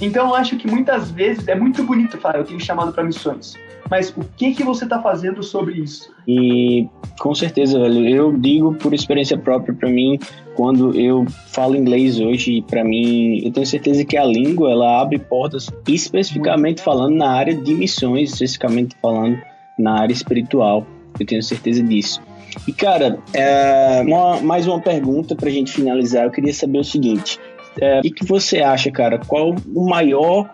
Então 0.00 0.28
eu 0.28 0.34
acho 0.34 0.56
que 0.56 0.68
muitas 0.68 1.10
vezes 1.10 1.46
é 1.48 1.54
muito 1.54 1.82
bonito 1.84 2.18
falar, 2.18 2.38
eu 2.38 2.44
tenho 2.44 2.60
chamado 2.60 2.92
para 2.92 3.04
missões. 3.04 3.54
Mas 3.90 4.10
o 4.16 4.24
que 4.36 4.54
que 4.54 4.64
você 4.64 4.84
está 4.84 5.00
fazendo 5.00 5.42
sobre 5.42 5.74
isso? 5.74 6.10
E 6.26 6.88
com 7.18 7.34
certeza, 7.34 7.78
velho, 7.78 8.08
eu 8.08 8.32
digo 8.32 8.74
por 8.74 8.94
experiência 8.94 9.36
própria 9.36 9.74
para 9.74 9.90
mim, 9.90 10.18
quando 10.54 10.98
eu 10.98 11.26
falo 11.48 11.76
inglês 11.76 12.18
hoje, 12.18 12.62
para 12.62 12.82
mim, 12.82 13.40
eu 13.44 13.52
tenho 13.52 13.66
certeza 13.66 14.04
que 14.04 14.16
a 14.16 14.24
língua 14.24 14.70
ela 14.70 15.00
abre 15.00 15.18
portas, 15.18 15.68
especificamente 15.86 16.80
falando 16.80 17.16
na 17.16 17.30
área 17.30 17.54
de 17.54 17.74
missões, 17.74 18.32
especificamente 18.32 18.96
falando 19.00 19.38
na 19.78 20.00
área 20.00 20.12
espiritual. 20.12 20.86
Eu 21.18 21.26
tenho 21.26 21.42
certeza 21.42 21.82
disso. 21.82 22.20
E 22.66 22.72
cara, 22.72 23.18
é, 23.32 24.02
uma, 24.06 24.40
mais 24.40 24.66
uma 24.66 24.80
pergunta 24.80 25.34
para 25.34 25.48
a 25.48 25.52
gente 25.52 25.72
finalizar. 25.72 26.24
Eu 26.24 26.30
queria 26.30 26.52
saber 26.52 26.78
o 26.78 26.84
seguinte: 26.84 27.38
é, 27.80 27.98
o 27.98 28.02
que 28.02 28.24
você 28.24 28.60
acha, 28.60 28.90
cara? 28.90 29.18
Qual 29.18 29.54
o 29.74 29.88
maior 29.88 30.48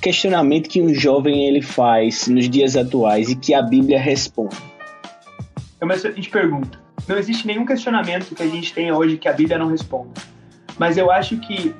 questionamento 0.00 0.68
que 0.68 0.80
um 0.80 0.94
jovem 0.94 1.46
ele 1.46 1.62
faz 1.62 2.28
nos 2.28 2.48
dias 2.48 2.76
atuais 2.76 3.30
e 3.30 3.36
que 3.36 3.54
a 3.54 3.62
Bíblia 3.62 3.98
responde? 3.98 4.56
É 5.80 5.84
uma 5.84 5.94
excelente 5.94 6.28
pergunta. 6.30 6.78
Não 7.06 7.16
existe 7.16 7.46
nenhum 7.46 7.64
questionamento 7.64 8.34
que 8.34 8.42
a 8.42 8.46
gente 8.46 8.72
tenha 8.72 8.94
hoje 8.94 9.16
que 9.16 9.28
a 9.28 9.32
Bíblia 9.32 9.58
não 9.58 9.68
responda. 9.68 10.10
Mas 10.78 10.96
eu 10.96 11.10
acho 11.10 11.38
que 11.38 11.74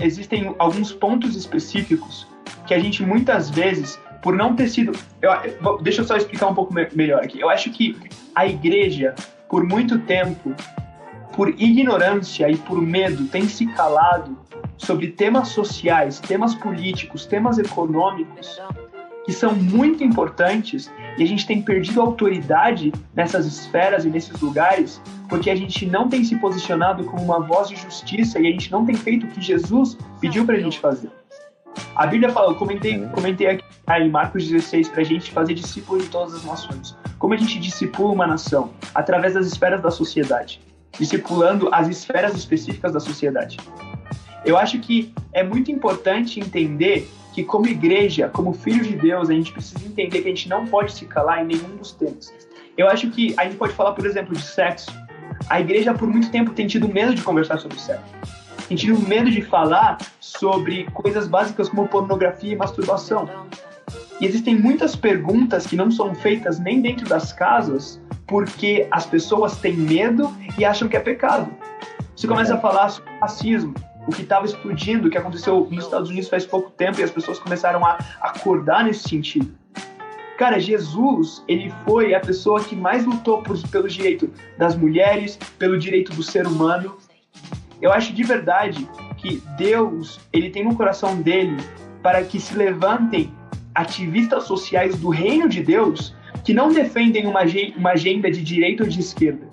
existem 0.00 0.54
alguns 0.58 0.92
pontos 0.92 1.36
específicos 1.36 2.26
que 2.66 2.74
a 2.74 2.78
gente 2.78 3.02
muitas 3.02 3.50
vezes, 3.50 3.98
por 4.22 4.34
não 4.34 4.54
ter 4.54 4.68
sido. 4.68 4.92
Eu, 5.20 5.78
deixa 5.82 6.00
eu 6.00 6.04
só 6.04 6.16
explicar 6.16 6.48
um 6.48 6.54
pouco 6.54 6.72
melhor 6.94 7.22
aqui. 7.22 7.40
Eu 7.40 7.50
acho 7.50 7.70
que 7.70 7.96
a 8.34 8.46
igreja, 8.46 9.14
por 9.48 9.64
muito 9.64 9.98
tempo, 9.98 10.54
por 11.34 11.48
ignorância 11.48 12.48
e 12.50 12.56
por 12.56 12.80
medo, 12.80 13.26
tem 13.26 13.48
se 13.48 13.66
calado 13.66 14.38
sobre 14.80 15.08
temas 15.08 15.48
sociais, 15.48 16.18
temas 16.18 16.54
políticos, 16.54 17.26
temas 17.26 17.58
econômicos, 17.58 18.58
que 19.24 19.32
são 19.32 19.54
muito 19.54 20.02
importantes 20.02 20.90
e 21.18 21.22
a 21.22 21.26
gente 21.26 21.46
tem 21.46 21.60
perdido 21.60 22.00
autoridade 22.00 22.90
nessas 23.14 23.44
esferas 23.46 24.06
e 24.06 24.08
nesses 24.08 24.40
lugares 24.40 25.00
porque 25.28 25.50
a 25.50 25.54
gente 25.54 25.84
não 25.84 26.08
tem 26.08 26.24
se 26.24 26.34
posicionado 26.36 27.04
como 27.04 27.22
uma 27.22 27.40
voz 27.40 27.68
de 27.68 27.76
justiça 27.76 28.40
e 28.40 28.48
a 28.48 28.50
gente 28.50 28.72
não 28.72 28.84
tem 28.86 28.94
feito 28.94 29.26
o 29.26 29.28
que 29.28 29.40
Jesus 29.40 29.98
pediu 30.18 30.46
para 30.46 30.56
a 30.56 30.60
gente 30.60 30.80
fazer. 30.80 31.10
A 31.94 32.06
Bíblia 32.06 32.30
fala, 32.30 32.52
eu 32.52 32.56
comentei, 32.56 32.98
comentei 33.08 33.46
aqui 33.46 33.64
em 34.00 34.08
Marcos 34.08 34.48
16 34.48 34.88
para 34.88 35.02
a 35.02 35.04
gente 35.04 35.30
fazer 35.30 35.54
discípulos 35.54 36.04
de 36.04 36.10
todas 36.10 36.34
as 36.34 36.44
nações. 36.44 36.96
Como 37.18 37.34
a 37.34 37.36
gente 37.36 37.60
discipula 37.60 38.12
uma 38.12 38.26
nação? 38.26 38.70
Através 38.94 39.34
das 39.34 39.46
esferas 39.46 39.82
da 39.82 39.90
sociedade, 39.90 40.60
discipulando 40.98 41.68
as 41.70 41.86
esferas 41.86 42.34
específicas 42.34 42.94
da 42.94 43.00
sociedade. 43.00 43.58
Eu 44.44 44.56
acho 44.56 44.78
que 44.78 45.12
é 45.32 45.42
muito 45.42 45.70
importante 45.70 46.40
entender 46.40 47.08
que, 47.32 47.44
como 47.44 47.66
igreja, 47.66 48.28
como 48.28 48.52
filhos 48.52 48.88
de 48.88 48.96
Deus, 48.96 49.30
a 49.30 49.34
gente 49.34 49.52
precisa 49.52 49.84
entender 49.84 50.22
que 50.22 50.28
a 50.28 50.30
gente 50.30 50.48
não 50.48 50.66
pode 50.66 50.92
se 50.92 51.04
calar 51.04 51.42
em 51.42 51.46
nenhum 51.46 51.76
dos 51.76 51.92
temas. 51.92 52.32
Eu 52.76 52.88
acho 52.88 53.10
que 53.10 53.34
a 53.36 53.44
gente 53.44 53.56
pode 53.56 53.72
falar, 53.74 53.92
por 53.92 54.06
exemplo, 54.06 54.34
de 54.34 54.42
sexo. 54.42 54.90
A 55.48 55.60
igreja, 55.60 55.94
por 55.94 56.08
muito 56.08 56.30
tempo, 56.30 56.52
tem 56.52 56.66
tido 56.66 56.88
medo 56.88 57.14
de 57.14 57.22
conversar 57.22 57.58
sobre 57.58 57.78
sexo. 57.78 58.04
Tem 58.68 58.76
tido 58.76 58.98
medo 59.00 59.30
de 59.30 59.42
falar 59.42 59.98
sobre 60.20 60.84
coisas 60.92 61.26
básicas 61.26 61.68
como 61.68 61.88
pornografia 61.88 62.52
e 62.52 62.56
masturbação. 62.56 63.28
E 64.20 64.26
existem 64.26 64.54
muitas 64.54 64.94
perguntas 64.94 65.66
que 65.66 65.76
não 65.76 65.90
são 65.90 66.14
feitas 66.14 66.58
nem 66.58 66.80
dentro 66.80 67.08
das 67.08 67.32
casas 67.32 68.00
porque 68.26 68.86
as 68.90 69.04
pessoas 69.06 69.56
têm 69.56 69.76
medo 69.76 70.32
e 70.56 70.64
acham 70.64 70.88
que 70.88 70.96
é 70.96 71.00
pecado. 71.00 71.50
Você 72.14 72.28
começa 72.28 72.54
a 72.54 72.58
falar 72.58 72.90
sobre 72.90 73.10
racismo, 73.20 73.74
o 74.06 74.12
que 74.12 74.22
estava 74.22 74.46
explodindo, 74.46 75.08
o 75.08 75.10
que 75.10 75.18
aconteceu 75.18 75.68
nos 75.70 75.84
Estados 75.84 76.10
Unidos 76.10 76.28
faz 76.28 76.46
pouco 76.46 76.70
tempo 76.70 77.00
e 77.00 77.02
as 77.02 77.10
pessoas 77.10 77.38
começaram 77.38 77.84
a 77.84 77.98
acordar 78.20 78.84
nesse 78.84 79.08
sentido. 79.08 79.52
Cara, 80.38 80.58
Jesus, 80.58 81.44
ele 81.46 81.70
foi 81.84 82.14
a 82.14 82.20
pessoa 82.20 82.64
que 82.64 82.74
mais 82.74 83.04
lutou 83.04 83.42
por, 83.42 83.58
pelo 83.68 83.86
direito 83.86 84.32
das 84.56 84.74
mulheres, 84.74 85.38
pelo 85.58 85.78
direito 85.78 86.12
do 86.14 86.22
ser 86.22 86.46
humano. 86.46 86.96
Eu 87.80 87.92
acho 87.92 88.14
de 88.14 88.22
verdade 88.22 88.88
que 89.18 89.42
Deus, 89.58 90.18
ele 90.32 90.48
tem 90.48 90.64
no 90.64 90.74
coração 90.74 91.20
dele 91.20 91.58
para 92.02 92.22
que 92.24 92.40
se 92.40 92.56
levantem 92.56 93.30
ativistas 93.74 94.44
sociais 94.44 94.96
do 94.96 95.10
reino 95.10 95.48
de 95.48 95.62
Deus 95.62 96.14
que 96.42 96.54
não 96.54 96.72
defendem 96.72 97.26
uma, 97.26 97.40
uma 97.76 97.90
agenda 97.90 98.30
de 98.30 98.42
direita 98.42 98.82
ou 98.82 98.88
de 98.88 99.00
esquerda, 99.00 99.46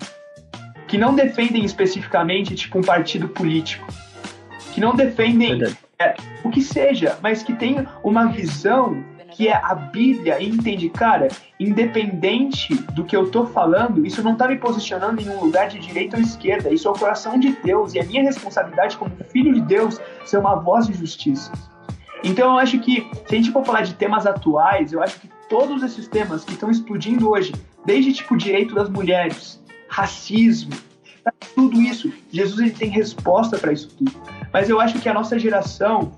que 0.86 0.96
não 0.96 1.14
defendem 1.14 1.64
especificamente 1.64 2.54
tipo 2.54 2.78
um 2.78 2.82
partido 2.82 3.28
político, 3.28 3.86
que 4.78 4.80
não 4.80 4.94
defendem 4.94 5.60
é, 5.98 6.14
o 6.44 6.50
que 6.50 6.62
seja, 6.62 7.18
mas 7.20 7.42
que 7.42 7.52
tem 7.52 7.84
uma 8.04 8.26
visão 8.26 9.02
que 9.32 9.48
é 9.48 9.56
a 9.56 9.74
Bíblia 9.74 10.40
e 10.40 10.48
entende, 10.48 10.88
cara, 10.88 11.26
independente 11.58 12.74
do 12.92 13.04
que 13.04 13.16
eu 13.16 13.28
tô 13.28 13.44
falando, 13.44 14.06
isso 14.06 14.22
não 14.22 14.36
tá 14.36 14.46
me 14.46 14.56
posicionando 14.56 15.20
em 15.20 15.28
um 15.28 15.40
lugar 15.40 15.68
de 15.68 15.80
direita 15.80 16.16
ou 16.16 16.22
esquerda, 16.22 16.72
isso 16.72 16.86
é 16.86 16.90
o 16.92 16.94
coração 16.94 17.38
de 17.38 17.52
Deus 17.62 17.92
e 17.94 17.98
a 17.98 18.04
minha 18.04 18.22
responsabilidade 18.22 18.96
como 18.96 19.10
filho 19.30 19.52
de 19.52 19.60
Deus 19.62 20.00
ser 20.24 20.38
uma 20.38 20.54
voz 20.54 20.86
de 20.86 20.94
justiça. 20.94 21.50
Então 22.22 22.52
eu 22.52 22.58
acho 22.58 22.78
que, 22.78 23.10
se 23.26 23.34
a 23.34 23.36
gente 23.36 23.50
for 23.50 23.64
falar 23.64 23.82
de 23.82 23.94
temas 23.94 24.26
atuais, 24.26 24.92
eu 24.92 25.02
acho 25.02 25.18
que 25.20 25.28
todos 25.48 25.82
esses 25.82 26.06
temas 26.06 26.44
que 26.44 26.52
estão 26.52 26.70
explodindo 26.70 27.28
hoje, 27.28 27.52
desde 27.84 28.12
tipo 28.12 28.36
direito 28.36 28.76
das 28.76 28.88
mulheres, 28.88 29.60
racismo, 29.88 30.72
tudo 31.54 31.80
isso, 31.80 32.12
Jesus 32.30 32.60
ele 32.60 32.70
tem 32.70 32.88
resposta 32.88 33.58
para 33.58 33.72
isso 33.72 33.88
tudo. 33.96 34.37
Mas 34.52 34.68
eu 34.68 34.80
acho 34.80 34.98
que 35.00 35.08
a 35.08 35.14
nossa 35.14 35.38
geração 35.38 36.12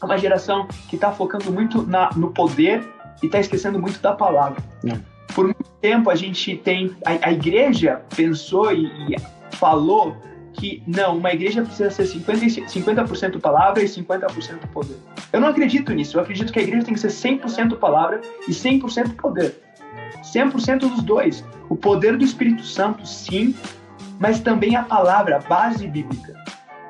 é 0.00 0.04
uma 0.04 0.18
geração 0.18 0.66
que 0.88 0.96
está 0.96 1.12
focando 1.12 1.50
muito 1.52 1.82
na, 1.82 2.10
no 2.16 2.30
poder 2.30 2.82
e 3.22 3.26
está 3.26 3.38
esquecendo 3.38 3.78
muito 3.78 4.00
da 4.00 4.12
palavra. 4.12 4.62
É. 4.84 4.98
Por 5.34 5.44
muito 5.44 5.70
tempo 5.80 6.10
a 6.10 6.14
gente 6.14 6.56
tem. 6.56 6.94
A, 7.04 7.28
a 7.28 7.32
igreja 7.32 8.02
pensou 8.14 8.72
e, 8.72 8.86
e, 9.12 9.16
falou 9.52 10.16
que 10.52 10.82
não, 10.86 11.18
uma 11.18 11.32
igreja 11.32 11.62
precisa 11.62 11.90
ser 11.90 12.04
50%, 12.04 12.68
50 12.68 13.38
palavra 13.38 13.82
e 13.82 13.86
50% 13.86 14.68
poder. 14.72 14.96
Eu 15.32 15.40
não 15.40 15.48
acredito 15.48 15.92
nisso. 15.92 16.16
Eu 16.16 16.22
acredito 16.22 16.52
que 16.52 16.58
a 16.58 16.62
igreja 16.62 16.84
tem 16.84 16.94
que 16.94 17.00
ser 17.00 17.08
100% 17.08 17.76
palavra 17.76 18.20
e 18.48 18.52
100% 18.52 19.16
poder. 19.16 19.60
100% 20.22 20.78
dos 20.78 21.02
dois. 21.02 21.44
O 21.68 21.76
poder 21.76 22.16
do 22.16 22.24
Espírito 22.24 22.64
Santo, 22.64 23.06
sim, 23.06 23.54
mas 24.18 24.40
também 24.40 24.76
a 24.76 24.82
palavra, 24.82 25.36
a 25.36 25.40
base 25.40 25.86
bíblica. 25.86 26.34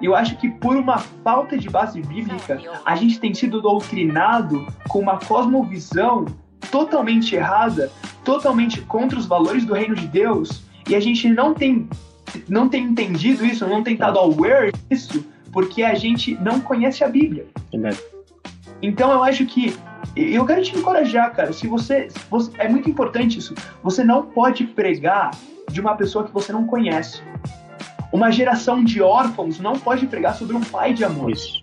Eu 0.01 0.15
acho 0.15 0.37
que 0.37 0.49
por 0.51 0.77
uma 0.77 0.99
falta 0.99 1.57
de 1.57 1.69
base 1.69 2.03
bíblica, 2.03 2.61
a 2.85 2.97
gente 2.97 3.19
tem 3.19 3.33
sido 3.33 3.63
doutrinado 3.63 4.67
com 4.89 5.01
uma 5.01 5.19
cosmovisão 5.19 6.27
totalmente 6.71 7.35
errada, 7.35 7.91
totalmente 8.25 8.83
contra 8.83 9.19
os 9.19 9.27
valores 9.27 9.65
do 9.65 9.75
reino 9.75 9.95
de 9.95 10.07
Deus, 10.07 10.63
e 10.89 10.95
a 10.95 11.01
gente 11.01 11.29
não 11.29 11.55
tem 11.55 11.89
não 12.49 12.69
tem 12.69 12.85
entendido 12.85 13.47
isso, 13.47 13.67
não 13.67 13.83
tem 13.83 13.95
estado 13.95 14.19
aware 14.19 14.73
disso, 14.91 15.25
porque 15.53 15.83
a 15.83 15.95
gente 15.95 16.35
não 16.35 16.61
conhece 16.61 17.03
a 17.03 17.09
Bíblia. 17.09 17.47
Verdade. 17.71 17.99
Então 18.83 19.11
eu 19.11 19.23
acho 19.23 19.47
que 19.47 19.75
eu 20.15 20.45
quero 20.45 20.63
te 20.63 20.77
encorajar, 20.77 21.35
cara. 21.35 21.53
Se 21.53 21.67
você, 21.67 22.11
se 22.11 22.19
você, 22.31 22.51
é 22.59 22.69
muito 22.69 22.91
importante 22.91 23.39
isso. 23.39 23.55
Você 23.83 24.05
não 24.05 24.23
pode 24.23 24.65
pregar 24.65 25.31
de 25.71 25.81
uma 25.81 25.95
pessoa 25.95 26.25
que 26.25 26.33
você 26.33 26.53
não 26.53 26.67
conhece. 26.67 27.23
Uma 28.13 28.31
geração 28.31 28.83
de 28.83 29.03
órfãos 29.03 29.59
não 29.59 29.75
pode 29.75 30.07
pregar 30.07 30.35
sobre 30.35 30.57
um 30.57 30.61
pai 30.63 30.93
de 30.93 31.05
amor. 31.05 31.31
Isso. 31.31 31.63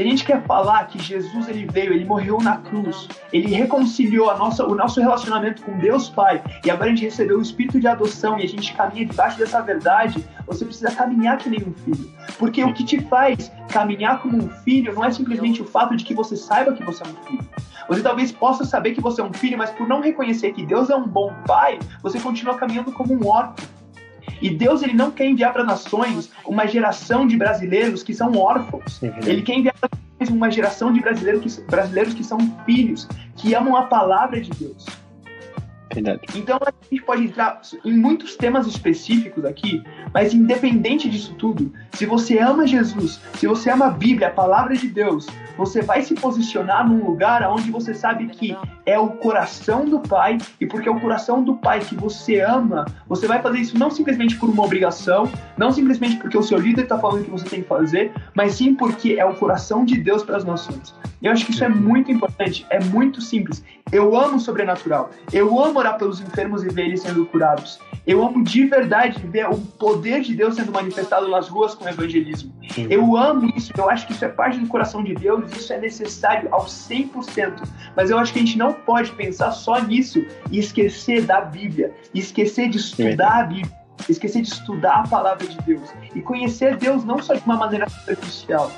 Se 0.00 0.02
a 0.02 0.08
gente 0.08 0.24
quer 0.24 0.42
falar 0.46 0.86
que 0.86 0.98
Jesus 0.98 1.46
ele 1.46 1.66
veio, 1.70 1.92
ele 1.92 2.06
morreu 2.06 2.38
na 2.40 2.56
cruz, 2.56 3.06
ele 3.30 3.54
reconciliou 3.54 4.30
a 4.30 4.38
nossa, 4.38 4.64
o 4.64 4.74
nosso 4.74 4.98
relacionamento 4.98 5.62
com 5.62 5.76
Deus 5.78 6.08
Pai, 6.08 6.42
e 6.64 6.70
agora 6.70 6.86
a 6.86 6.94
gente 6.94 7.04
recebeu 7.04 7.36
o 7.36 7.42
espírito 7.42 7.78
de 7.78 7.86
adoção 7.86 8.38
e 8.38 8.42
a 8.42 8.48
gente 8.48 8.72
caminha 8.72 9.04
debaixo 9.04 9.36
dessa 9.38 9.60
verdade, 9.60 10.24
você 10.46 10.64
precisa 10.64 10.90
caminhar 10.90 11.36
que 11.36 11.50
nem 11.50 11.60
um 11.60 11.74
filho. 11.74 12.10
Porque 12.38 12.64
o 12.64 12.72
que 12.72 12.82
te 12.82 12.98
faz 13.02 13.52
caminhar 13.70 14.22
como 14.22 14.38
um 14.38 14.48
filho 14.48 14.94
não 14.94 15.04
é 15.04 15.10
simplesmente 15.10 15.60
o 15.60 15.66
fato 15.66 15.94
de 15.94 16.02
que 16.02 16.14
você 16.14 16.34
saiba 16.34 16.72
que 16.72 16.82
você 16.82 17.02
é 17.02 17.06
um 17.06 17.26
filho. 17.26 17.46
Você 17.86 18.00
talvez 18.00 18.32
possa 18.32 18.64
saber 18.64 18.92
que 18.92 19.02
você 19.02 19.20
é 19.20 19.24
um 19.24 19.34
filho, 19.34 19.58
mas 19.58 19.68
por 19.68 19.86
não 19.86 20.00
reconhecer 20.00 20.52
que 20.52 20.64
Deus 20.64 20.88
é 20.88 20.96
um 20.96 21.06
bom 21.06 21.30
pai, 21.46 21.78
você 22.02 22.18
continua 22.18 22.54
caminhando 22.54 22.90
como 22.90 23.12
um 23.12 23.28
órfão. 23.28 23.68
E 24.40 24.50
Deus 24.50 24.82
ele 24.82 24.94
não 24.94 25.10
quer 25.10 25.26
enviar 25.26 25.52
para 25.52 25.64
nações 25.64 26.30
uma 26.46 26.66
geração 26.66 27.26
de 27.26 27.36
brasileiros 27.36 28.02
que 28.02 28.14
são 28.14 28.36
órfãos. 28.36 29.00
Ele 29.26 29.42
quer 29.42 29.54
enviar 29.54 29.74
para 29.78 29.90
nações 30.18 30.34
uma 30.36 30.50
geração 30.50 30.92
de 30.92 31.00
brasileiros 31.00 31.56
que, 31.56 31.62
brasileiros 31.62 32.14
que 32.14 32.24
são 32.24 32.38
filhos, 32.64 33.06
que 33.36 33.54
amam 33.54 33.76
a 33.76 33.82
palavra 33.82 34.40
de 34.40 34.50
Deus. 34.50 34.86
Verdade. 35.92 36.20
Então 36.36 36.58
a 36.64 36.72
gente 36.88 37.02
pode 37.02 37.24
entrar 37.24 37.60
em 37.84 37.96
muitos 37.96 38.36
temas 38.36 38.66
específicos 38.66 39.44
aqui, 39.44 39.82
mas 40.14 40.32
independente 40.32 41.10
disso 41.10 41.34
tudo, 41.34 41.72
se 41.92 42.06
você 42.06 42.38
ama 42.38 42.66
Jesus, 42.66 43.20
se 43.34 43.46
você 43.46 43.70
ama 43.70 43.86
a 43.86 43.90
Bíblia, 43.90 44.28
a 44.28 44.30
palavra 44.30 44.76
de 44.76 44.88
Deus, 44.88 45.26
você 45.56 45.82
vai 45.82 46.02
se 46.02 46.14
posicionar 46.14 46.88
num 46.88 47.04
lugar 47.04 47.42
onde 47.50 47.70
você 47.70 47.92
sabe 47.92 48.28
que 48.28 48.56
é 48.86 48.98
o 48.98 49.08
coração 49.08 49.84
do 49.84 50.00
Pai, 50.00 50.38
e 50.60 50.66
porque 50.66 50.88
é 50.88 50.92
o 50.92 51.00
coração 51.00 51.42
do 51.42 51.56
Pai 51.56 51.80
que 51.80 51.94
você 51.94 52.40
ama, 52.40 52.86
você 53.08 53.26
vai 53.26 53.42
fazer 53.42 53.58
isso 53.58 53.78
não 53.78 53.90
simplesmente 53.90 54.36
por 54.36 54.48
uma 54.48 54.64
obrigação, 54.64 55.30
não 55.56 55.70
simplesmente 55.72 56.16
porque 56.16 56.38
o 56.38 56.42
seu 56.42 56.58
líder 56.58 56.84
está 56.84 56.98
falando 56.98 57.24
que 57.24 57.30
você 57.30 57.48
tem 57.48 57.62
que 57.62 57.68
fazer, 57.68 58.12
mas 58.34 58.54
sim 58.54 58.74
porque 58.74 59.14
é 59.14 59.24
o 59.24 59.34
coração 59.34 59.84
de 59.84 59.98
Deus 59.98 60.22
para 60.22 60.36
as 60.36 60.44
nações. 60.44 60.94
Eu 61.22 61.30
acho 61.30 61.44
que 61.44 61.52
isso 61.52 61.62
é 61.62 61.68
muito 61.68 62.10
importante, 62.10 62.66
é 62.70 62.82
muito 62.82 63.20
simples. 63.20 63.62
Eu 63.92 64.16
amo 64.16 64.36
o 64.36 64.40
sobrenatural. 64.40 65.10
Eu 65.32 65.62
amo 65.62 65.78
orar 65.80 65.98
pelos 65.98 66.20
enfermos 66.20 66.62
e 66.62 66.68
ver 66.68 66.86
eles 66.86 67.02
sendo 67.02 67.26
curados. 67.26 67.78
Eu 68.06 68.24
amo 68.24 68.42
de 68.42 68.64
verdade 68.66 69.20
ver 69.26 69.48
o 69.48 69.58
poder 69.58 70.22
de 70.22 70.34
Deus 70.34 70.54
sendo 70.54 70.72
manifestado 70.72 71.28
nas 71.28 71.48
ruas 71.48 71.74
com 71.74 71.84
o 71.84 71.88
evangelismo. 71.88 72.52
Eu 72.88 73.16
amo 73.16 73.52
isso, 73.56 73.72
eu 73.76 73.90
acho 73.90 74.06
que 74.06 74.12
isso 74.12 74.24
é 74.24 74.28
parte 74.28 74.58
do 74.58 74.66
coração 74.66 75.02
de 75.02 75.14
Deus, 75.14 75.50
isso 75.52 75.72
é 75.72 75.78
necessário 75.78 76.48
ao 76.52 76.64
100%. 76.64 77.68
Mas 77.96 78.10
eu 78.10 78.18
acho 78.18 78.32
que 78.32 78.38
a 78.38 78.42
gente 78.42 78.56
não 78.56 78.72
pode 78.72 79.12
pensar 79.12 79.52
só 79.52 79.80
nisso 79.80 80.24
e 80.50 80.58
esquecer 80.58 81.22
da 81.22 81.40
Bíblia, 81.40 81.92
e 82.14 82.20
esquecer 82.20 82.68
de 82.68 82.78
estudar 82.78 83.40
a 83.40 83.42
Bíblia, 83.44 83.80
esquecer 84.08 84.42
de 84.42 84.48
estudar 84.48 85.00
a 85.00 85.08
palavra 85.08 85.46
de 85.46 85.58
Deus 85.62 85.90
e 86.14 86.20
conhecer 86.20 86.76
Deus 86.76 87.04
não 87.04 87.18
só 87.22 87.34
de 87.34 87.44
uma 87.44 87.56
maneira 87.56 87.88
superficial, 87.88 88.70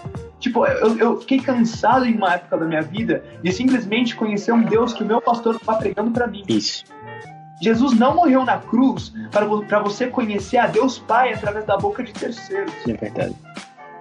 Tipo, 0.43 0.67
eu, 0.67 0.99
eu 0.99 1.21
fiquei 1.21 1.39
cansado 1.39 2.05
em 2.05 2.17
uma 2.17 2.35
época 2.35 2.59
da 2.59 2.67
minha 2.67 2.83
vida 2.83 3.23
de 3.45 3.53
simplesmente 3.53 4.17
conhecer 4.17 4.51
um 4.51 4.63
Deus 4.63 4.93
que 4.93 5.05
o 5.05 5.07
meu 5.07 5.21
pastor 5.21 5.55
estava 5.55 5.79
pregando 5.79 6.11
para 6.11 6.27
mim. 6.27 6.43
Isso. 6.49 6.83
Jesus 7.63 7.97
não 7.97 8.17
morreu 8.17 8.45
na 8.45 8.59
cruz 8.59 9.15
para 9.31 9.79
você 9.79 10.09
conhecer 10.09 10.59
a 10.59 10.67
Deus 10.67 10.99
Pai 10.99 11.33
através 11.33 11.65
da 11.65 11.77
boca 11.77 12.03
de 12.03 12.13
terceiros. 12.13 12.75
É 12.89 12.93
verdade. 12.93 13.37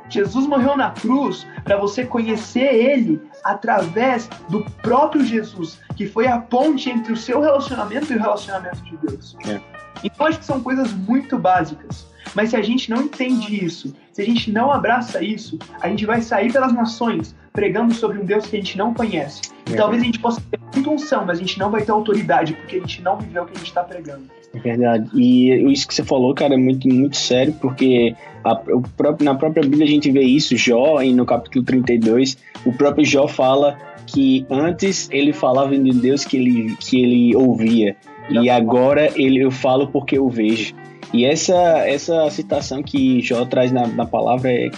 Jesus 0.10 0.48
morreu 0.48 0.76
na 0.76 0.90
cruz 0.90 1.46
para 1.64 1.78
você 1.78 2.04
conhecer 2.06 2.74
Ele 2.74 3.22
através 3.44 4.28
do 4.50 4.64
próprio 4.82 5.24
Jesus, 5.24 5.80
que 5.96 6.08
foi 6.08 6.26
a 6.26 6.40
ponte 6.40 6.90
entre 6.90 7.14
o 7.14 7.18
seu 7.18 7.40
relacionamento 7.40 8.12
e 8.12 8.16
o 8.16 8.20
relacionamento 8.20 8.82
de 8.82 8.98
Deus. 8.98 9.38
É. 9.48 9.62
Então 10.04 10.26
acho 10.26 10.40
que 10.40 10.46
são 10.46 10.60
coisas 10.60 10.92
muito 10.92 11.38
básicas. 11.38 12.11
Mas 12.36 12.50
se 12.52 12.56
a 12.56 12.62
gente 12.62 12.90
não 12.90 13.04
entende 13.04 13.64
isso, 13.64 13.94
se 14.12 14.22
a 14.22 14.26
gente 14.26 14.52
não 14.52 14.72
abraça 14.72 15.24
isso, 15.24 15.58
a 15.82 15.90
gente 15.90 16.06
vai 16.06 16.22
sair 16.22 16.52
pelas 16.52 16.74
nações 16.74 17.36
pregando 17.54 17.94
sobre 17.94 18.18
um 18.20 18.26
Deus 18.26 18.48
que 18.48 18.56
a 18.56 18.60
gente 18.60 18.78
não 18.78 18.94
conhece. 18.94 19.42
E 19.70 19.74
É. 19.74 19.76
talvez 19.76 20.02
a 20.02 20.06
gente 20.06 20.20
possa 20.20 20.42
ter 20.50 20.60
muita 20.74 20.90
unção, 20.90 21.26
mas 21.26 21.38
a 21.38 21.42
gente 21.42 21.60
não 21.60 21.70
vai 21.70 21.82
ter 21.82 21.92
autoridade, 21.92 22.54
porque 22.54 22.78
a 22.78 22.80
gente 22.80 23.02
não 23.02 23.18
viveu 23.18 23.44
o 23.44 23.46
que 23.46 23.54
a 23.54 23.58
gente 23.58 23.68
está 23.68 23.84
pregando. 23.84 24.24
É 24.54 24.60
verdade. 24.60 25.10
E 25.14 25.72
isso 25.72 25.88
que 25.88 25.94
você 25.94 26.04
falou, 26.04 26.34
cara, 26.34 26.54
é 26.54 26.58
muito, 26.58 26.88
muito 26.88 27.18
sério, 27.18 27.54
porque 27.62 28.16
a, 28.44 28.56
próprio, 28.56 29.26
na 29.26 29.36
própria 29.36 29.64
Bíblia 29.64 29.86
a 29.86 29.90
gente 29.90 30.12
vê 30.12 30.22
isso, 30.22 30.56
Jó, 30.58 31.02
no 31.02 31.26
capítulo 31.26 31.64
32, 31.64 32.38
o 32.66 32.74
próprio 32.74 33.06
Jó 33.06 33.28
fala 33.28 33.78
que 34.08 34.46
antes 34.50 35.10
ele 35.12 35.32
falava 35.32 35.78
de 35.78 35.92
Deus 35.92 36.26
que 36.26 36.38
ele, 36.38 36.76
que 36.80 37.02
ele 37.02 37.36
ouvia, 37.36 37.96
e 38.30 38.50
agora 38.50 39.10
ele, 39.16 39.40
eu 39.40 39.52
falo 39.52 39.88
porque 39.88 40.18
eu 40.18 40.30
vejo. 40.30 40.74
E 41.14 41.26
essa, 41.26 41.88
essa 41.88 42.30
citação 42.30 42.82
que 42.82 43.22
Jó 43.22 43.46
traz 43.46 43.72
na, 43.72 43.88
na 43.88 44.06
palavra 44.06 44.52
é 44.52 44.70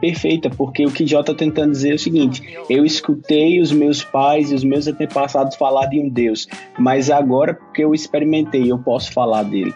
perfeita, 0.00 0.50
porque 0.50 0.84
o 0.84 0.90
que 0.90 1.06
Jó 1.06 1.20
está 1.20 1.34
tentando 1.34 1.72
dizer 1.72 1.92
é 1.92 1.94
o 1.94 1.98
seguinte: 1.98 2.42
eu 2.68 2.84
escutei 2.84 3.60
os 3.60 3.72
meus 3.72 4.02
pais 4.02 4.50
e 4.50 4.54
os 4.54 4.64
meus 4.64 4.86
antepassados 4.86 5.56
falar 5.56 5.86
de 5.86 6.00
um 6.00 6.08
Deus, 6.08 6.46
mas 6.78 7.10
agora, 7.10 7.54
porque 7.54 7.84
eu 7.84 7.94
experimentei, 7.94 8.70
eu 8.70 8.78
posso 8.78 9.12
falar 9.12 9.42
dele. 9.44 9.74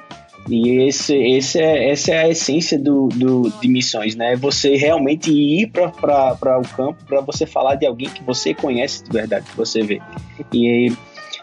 E 0.51 0.87
esse, 0.87 1.15
esse 1.15 1.61
é, 1.61 1.91
essa 1.91 2.13
é 2.13 2.25
a 2.25 2.29
essência 2.29 2.79
do, 2.79 3.09
do, 3.09 3.51
de 3.61 3.69
missões, 3.69 4.17
né? 4.17 4.35
Você 4.37 4.77
realmente 4.77 5.31
ir 5.31 5.67
para 5.67 6.59
o 6.59 6.69
campo 6.75 7.05
para 7.07 7.21
você 7.21 7.45
falar 7.45 7.75
de 7.75 7.87
alguém 7.87 8.09
que 8.09 8.23
você 8.23 8.55
conhece 8.55 9.05
de 9.05 9.11
verdade, 9.11 9.45
que 9.45 9.57
você 9.57 9.83
vê. 9.83 10.01
E, 10.53 10.91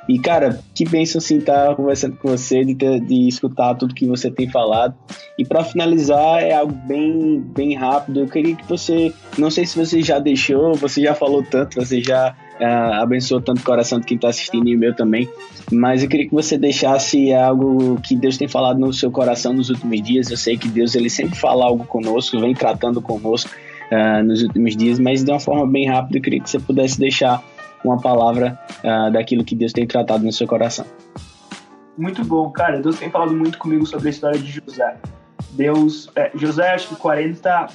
e 0.07 0.19
cara, 0.19 0.59
que 0.73 0.87
bênção 0.87 1.17
assim 1.17 1.37
estar 1.37 1.75
conversando 1.75 2.15
com 2.17 2.29
você, 2.29 2.63
de, 2.63 2.75
ter, 2.75 2.99
de 2.99 3.27
escutar 3.27 3.73
tudo 3.75 3.95
que 3.95 4.05
você 4.05 4.29
tem 4.29 4.47
falado. 4.47 4.93
E 5.37 5.43
para 5.43 5.63
finalizar, 5.63 6.41
é 6.43 6.53
algo 6.53 6.73
bem, 6.73 7.39
bem 7.39 7.75
rápido. 7.75 8.19
Eu 8.19 8.27
queria 8.27 8.55
que 8.55 8.67
você, 8.67 9.11
não 9.37 9.49
sei 9.49 9.65
se 9.65 9.77
você 9.77 10.01
já 10.01 10.19
deixou, 10.19 10.75
você 10.75 11.01
já 11.01 11.15
falou 11.15 11.43
tanto, 11.43 11.75
você 11.75 12.01
já 12.01 12.35
uh, 12.59 13.01
abençoou 13.01 13.41
tanto 13.41 13.61
o 13.61 13.63
coração 13.63 13.99
de 13.99 14.05
quem 14.05 14.15
está 14.15 14.29
assistindo 14.29 14.67
e 14.69 14.75
o 14.75 14.79
meu 14.79 14.95
também. 14.95 15.27
Mas 15.71 16.03
eu 16.03 16.09
queria 16.09 16.27
que 16.27 16.35
você 16.35 16.55
deixasse 16.55 17.33
algo 17.33 17.99
que 18.01 18.15
Deus 18.15 18.37
tem 18.37 18.47
falado 18.47 18.79
no 18.79 18.93
seu 18.93 19.09
coração 19.09 19.53
nos 19.53 19.71
últimos 19.71 20.01
dias. 20.03 20.29
Eu 20.29 20.37
sei 20.37 20.55
que 20.55 20.67
Deus 20.67 20.93
ele 20.93 21.09
sempre 21.09 21.35
fala 21.35 21.65
algo 21.65 21.83
conosco, 21.85 22.39
vem 22.39 22.53
tratando 22.53 23.01
conosco 23.01 23.49
uh, 23.91 24.23
nos 24.23 24.43
últimos 24.43 24.77
dias, 24.77 24.99
mas 24.99 25.23
de 25.23 25.31
uma 25.31 25.39
forma 25.39 25.65
bem 25.65 25.87
rápida. 25.87 26.19
Eu 26.19 26.21
queria 26.21 26.39
que 26.39 26.49
você 26.49 26.59
pudesse 26.59 26.99
deixar 26.99 27.43
uma 27.85 27.99
palavra 27.99 28.59
uh, 28.83 29.11
daquilo 29.11 29.43
que 29.43 29.55
Deus 29.55 29.71
tem 29.71 29.85
tratado 29.85 30.23
no 30.23 30.31
seu 30.31 30.47
coração. 30.47 30.85
Muito 31.97 32.23
bom, 32.25 32.49
cara. 32.49 32.81
Deus 32.81 32.99
tem 32.99 33.09
falado 33.09 33.33
muito 33.33 33.57
comigo 33.57 33.85
sobre 33.85 34.07
a 34.07 34.11
história 34.11 34.39
de 34.39 34.51
José. 34.51 34.97
Deus, 35.51 36.09
é, 36.15 36.31
José, 36.35 36.73
acho 36.73 36.89
que 36.89 36.95
40, 36.95 37.67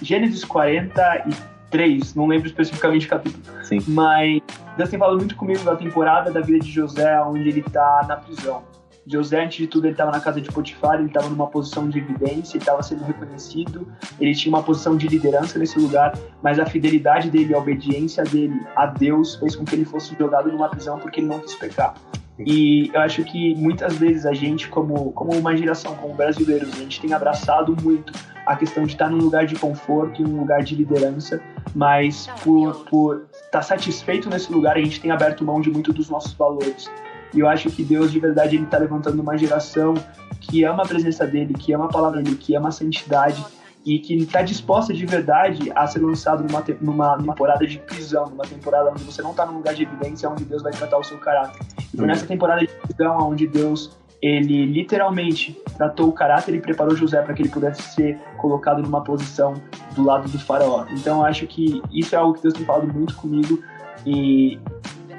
Gênesis 0.00 0.44
43, 0.44 2.14
não 2.14 2.26
lembro 2.26 2.46
especificamente 2.46 3.06
o 3.06 3.10
capítulo. 3.10 3.44
Sim. 3.62 3.82
Mas 3.88 4.40
Deus 4.76 4.88
tem 4.88 4.98
falado 4.98 5.18
muito 5.18 5.36
comigo 5.36 5.62
da 5.64 5.76
temporada 5.76 6.30
da 6.30 6.40
vida 6.40 6.60
de 6.60 6.70
José, 6.70 7.20
onde 7.22 7.48
ele 7.48 7.62
tá 7.62 8.04
na 8.08 8.16
prisão. 8.16 8.62
José, 9.10 9.44
antes 9.44 9.58
de 9.58 9.66
tudo, 9.66 9.86
ele 9.86 9.94
estava 9.94 10.10
na 10.10 10.20
casa 10.20 10.40
de 10.40 10.50
Potifar, 10.50 10.98
ele 10.98 11.06
estava 11.06 11.28
numa 11.28 11.46
posição 11.46 11.88
de 11.88 11.98
evidência, 11.98 12.56
ele 12.56 12.62
estava 12.62 12.82
sendo 12.82 13.04
reconhecido, 13.04 13.88
ele 14.20 14.34
tinha 14.34 14.54
uma 14.54 14.62
posição 14.62 14.96
de 14.96 15.08
liderança 15.08 15.58
nesse 15.58 15.78
lugar, 15.78 16.16
mas 16.42 16.58
a 16.58 16.66
fidelidade 16.66 17.30
dele, 17.30 17.54
a 17.54 17.58
obediência 17.58 18.22
dele 18.24 18.60
a 18.76 18.86
Deus 18.86 19.36
fez 19.36 19.56
com 19.56 19.64
que 19.64 19.74
ele 19.74 19.84
fosse 19.84 20.14
jogado 20.16 20.50
numa 20.52 20.68
prisão 20.68 20.98
porque 20.98 21.20
ele 21.20 21.28
não 21.28 21.40
quis 21.40 21.54
pecar. 21.54 21.94
E 22.38 22.90
eu 22.94 23.00
acho 23.00 23.24
que 23.24 23.54
muitas 23.56 23.96
vezes 23.96 24.24
a 24.24 24.32
gente, 24.32 24.68
como, 24.68 25.10
como 25.12 25.32
uma 25.32 25.56
geração, 25.56 25.96
como 25.96 26.14
brasileiros, 26.14 26.72
a 26.72 26.76
gente 26.76 27.00
tem 27.00 27.12
abraçado 27.12 27.76
muito 27.82 28.12
a 28.46 28.54
questão 28.54 28.84
de 28.84 28.92
estar 28.92 29.10
num 29.10 29.18
lugar 29.18 29.44
de 29.44 29.56
conforto, 29.56 30.22
num 30.22 30.40
lugar 30.40 30.62
de 30.62 30.74
liderança, 30.74 31.40
mas 31.74 32.28
por, 32.44 32.84
por 32.84 33.26
estar 33.32 33.62
satisfeito 33.62 34.30
nesse 34.30 34.52
lugar, 34.52 34.76
a 34.76 34.80
gente 34.80 35.00
tem 35.00 35.10
aberto 35.10 35.44
mão 35.44 35.60
de 35.60 35.70
muito 35.70 35.92
dos 35.92 36.08
nossos 36.08 36.32
valores. 36.32 36.88
E 37.34 37.40
eu 37.40 37.48
acho 37.48 37.70
que 37.70 37.82
Deus, 37.82 38.10
de 38.10 38.18
verdade, 38.18 38.56
ele 38.56 38.64
está 38.64 38.78
levantando 38.78 39.20
uma 39.20 39.36
geração 39.36 39.94
que 40.40 40.64
ama 40.64 40.82
a 40.82 40.86
presença 40.86 41.26
dele, 41.26 41.54
que 41.54 41.72
ama 41.72 41.86
a 41.86 41.88
palavra 41.88 42.22
dele, 42.22 42.36
que 42.36 42.54
ama 42.54 42.68
a 42.68 42.72
santidade 42.72 43.44
e 43.84 43.98
que 43.98 44.14
está 44.16 44.42
disposta 44.42 44.92
de 44.92 45.06
verdade 45.06 45.72
a 45.74 45.86
ser 45.86 46.00
lançado 46.00 46.44
numa, 46.44 46.64
numa, 46.80 47.16
numa 47.16 47.32
temporada 47.32 47.66
de 47.66 47.78
prisão, 47.78 48.26
numa 48.26 48.44
temporada 48.44 48.90
onde 48.90 49.02
você 49.02 49.22
não 49.22 49.30
está 49.30 49.46
num 49.46 49.54
lugar 49.54 49.74
de 49.74 49.82
evidência, 49.82 50.28
onde 50.28 50.44
Deus 50.44 50.62
vai 50.62 50.72
tratar 50.72 50.98
o 50.98 51.04
seu 51.04 51.18
caráter. 51.18 51.60
E 51.92 51.96
foi 51.96 52.06
nessa 52.06 52.26
temporada 52.26 52.60
de 52.60 52.68
prisão 52.68 53.30
onde 53.30 53.46
Deus 53.46 53.96
ele 54.20 54.66
literalmente 54.66 55.56
tratou 55.76 56.08
o 56.08 56.12
caráter 56.12 56.54
e 56.54 56.60
preparou 56.60 56.96
José 56.96 57.22
para 57.22 57.32
que 57.34 57.42
ele 57.42 57.48
pudesse 57.48 57.82
ser 57.94 58.18
colocado 58.36 58.82
numa 58.82 59.02
posição 59.02 59.54
do 59.94 60.02
lado 60.02 60.28
do 60.28 60.38
faraó. 60.38 60.84
Então 60.90 61.24
acho 61.24 61.46
que 61.46 61.80
isso 61.92 62.14
é 62.14 62.18
algo 62.18 62.34
que 62.34 62.42
Deus 62.42 62.54
tem 62.54 62.66
falado 62.66 62.92
muito 62.92 63.14
comigo 63.14 63.62
e 64.04 64.58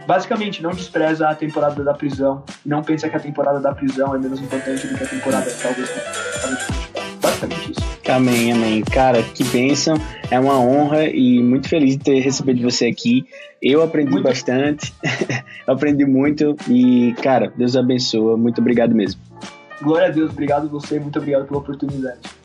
basicamente 0.09 0.63
não 0.63 0.71
despreza 0.71 1.29
a 1.29 1.35
temporada 1.35 1.83
da 1.83 1.93
prisão, 1.93 2.43
não 2.65 2.81
pensa 2.81 3.07
que 3.07 3.15
a 3.15 3.19
temporada 3.19 3.59
da 3.59 3.75
prisão 3.75 4.15
é 4.15 4.17
menos 4.17 4.41
importante 4.41 4.87
do 4.87 4.97
que 4.97 5.03
a 5.03 5.07
temporada 5.07 5.51
talvez 5.61 5.87
basicamente 7.21 7.71
isso. 7.73 7.89
Amém, 8.09 8.51
amém. 8.51 8.81
Cara, 8.81 9.21
que 9.21 9.43
bênção. 9.43 9.93
É 10.31 10.39
uma 10.39 10.59
honra 10.59 11.05
e 11.05 11.43
muito 11.43 11.69
feliz 11.69 11.95
de 11.95 12.03
ter 12.03 12.21
recebido 12.21 12.59
você 12.63 12.87
aqui. 12.87 13.23
Eu 13.61 13.83
aprendi 13.83 14.09
muito. 14.09 14.23
bastante, 14.23 14.91
aprendi 15.67 16.05
muito 16.07 16.55
e, 16.67 17.13
cara, 17.21 17.53
Deus 17.55 17.75
abençoa. 17.75 18.35
Muito 18.35 18.61
obrigado 18.61 18.95
mesmo. 18.95 19.21
Glória 19.79 20.07
a 20.07 20.11
Deus, 20.11 20.31
obrigado 20.31 20.67
você, 20.67 20.99
muito 20.99 21.19
obrigado 21.19 21.45
pela 21.45 21.59
oportunidade. 21.59 22.38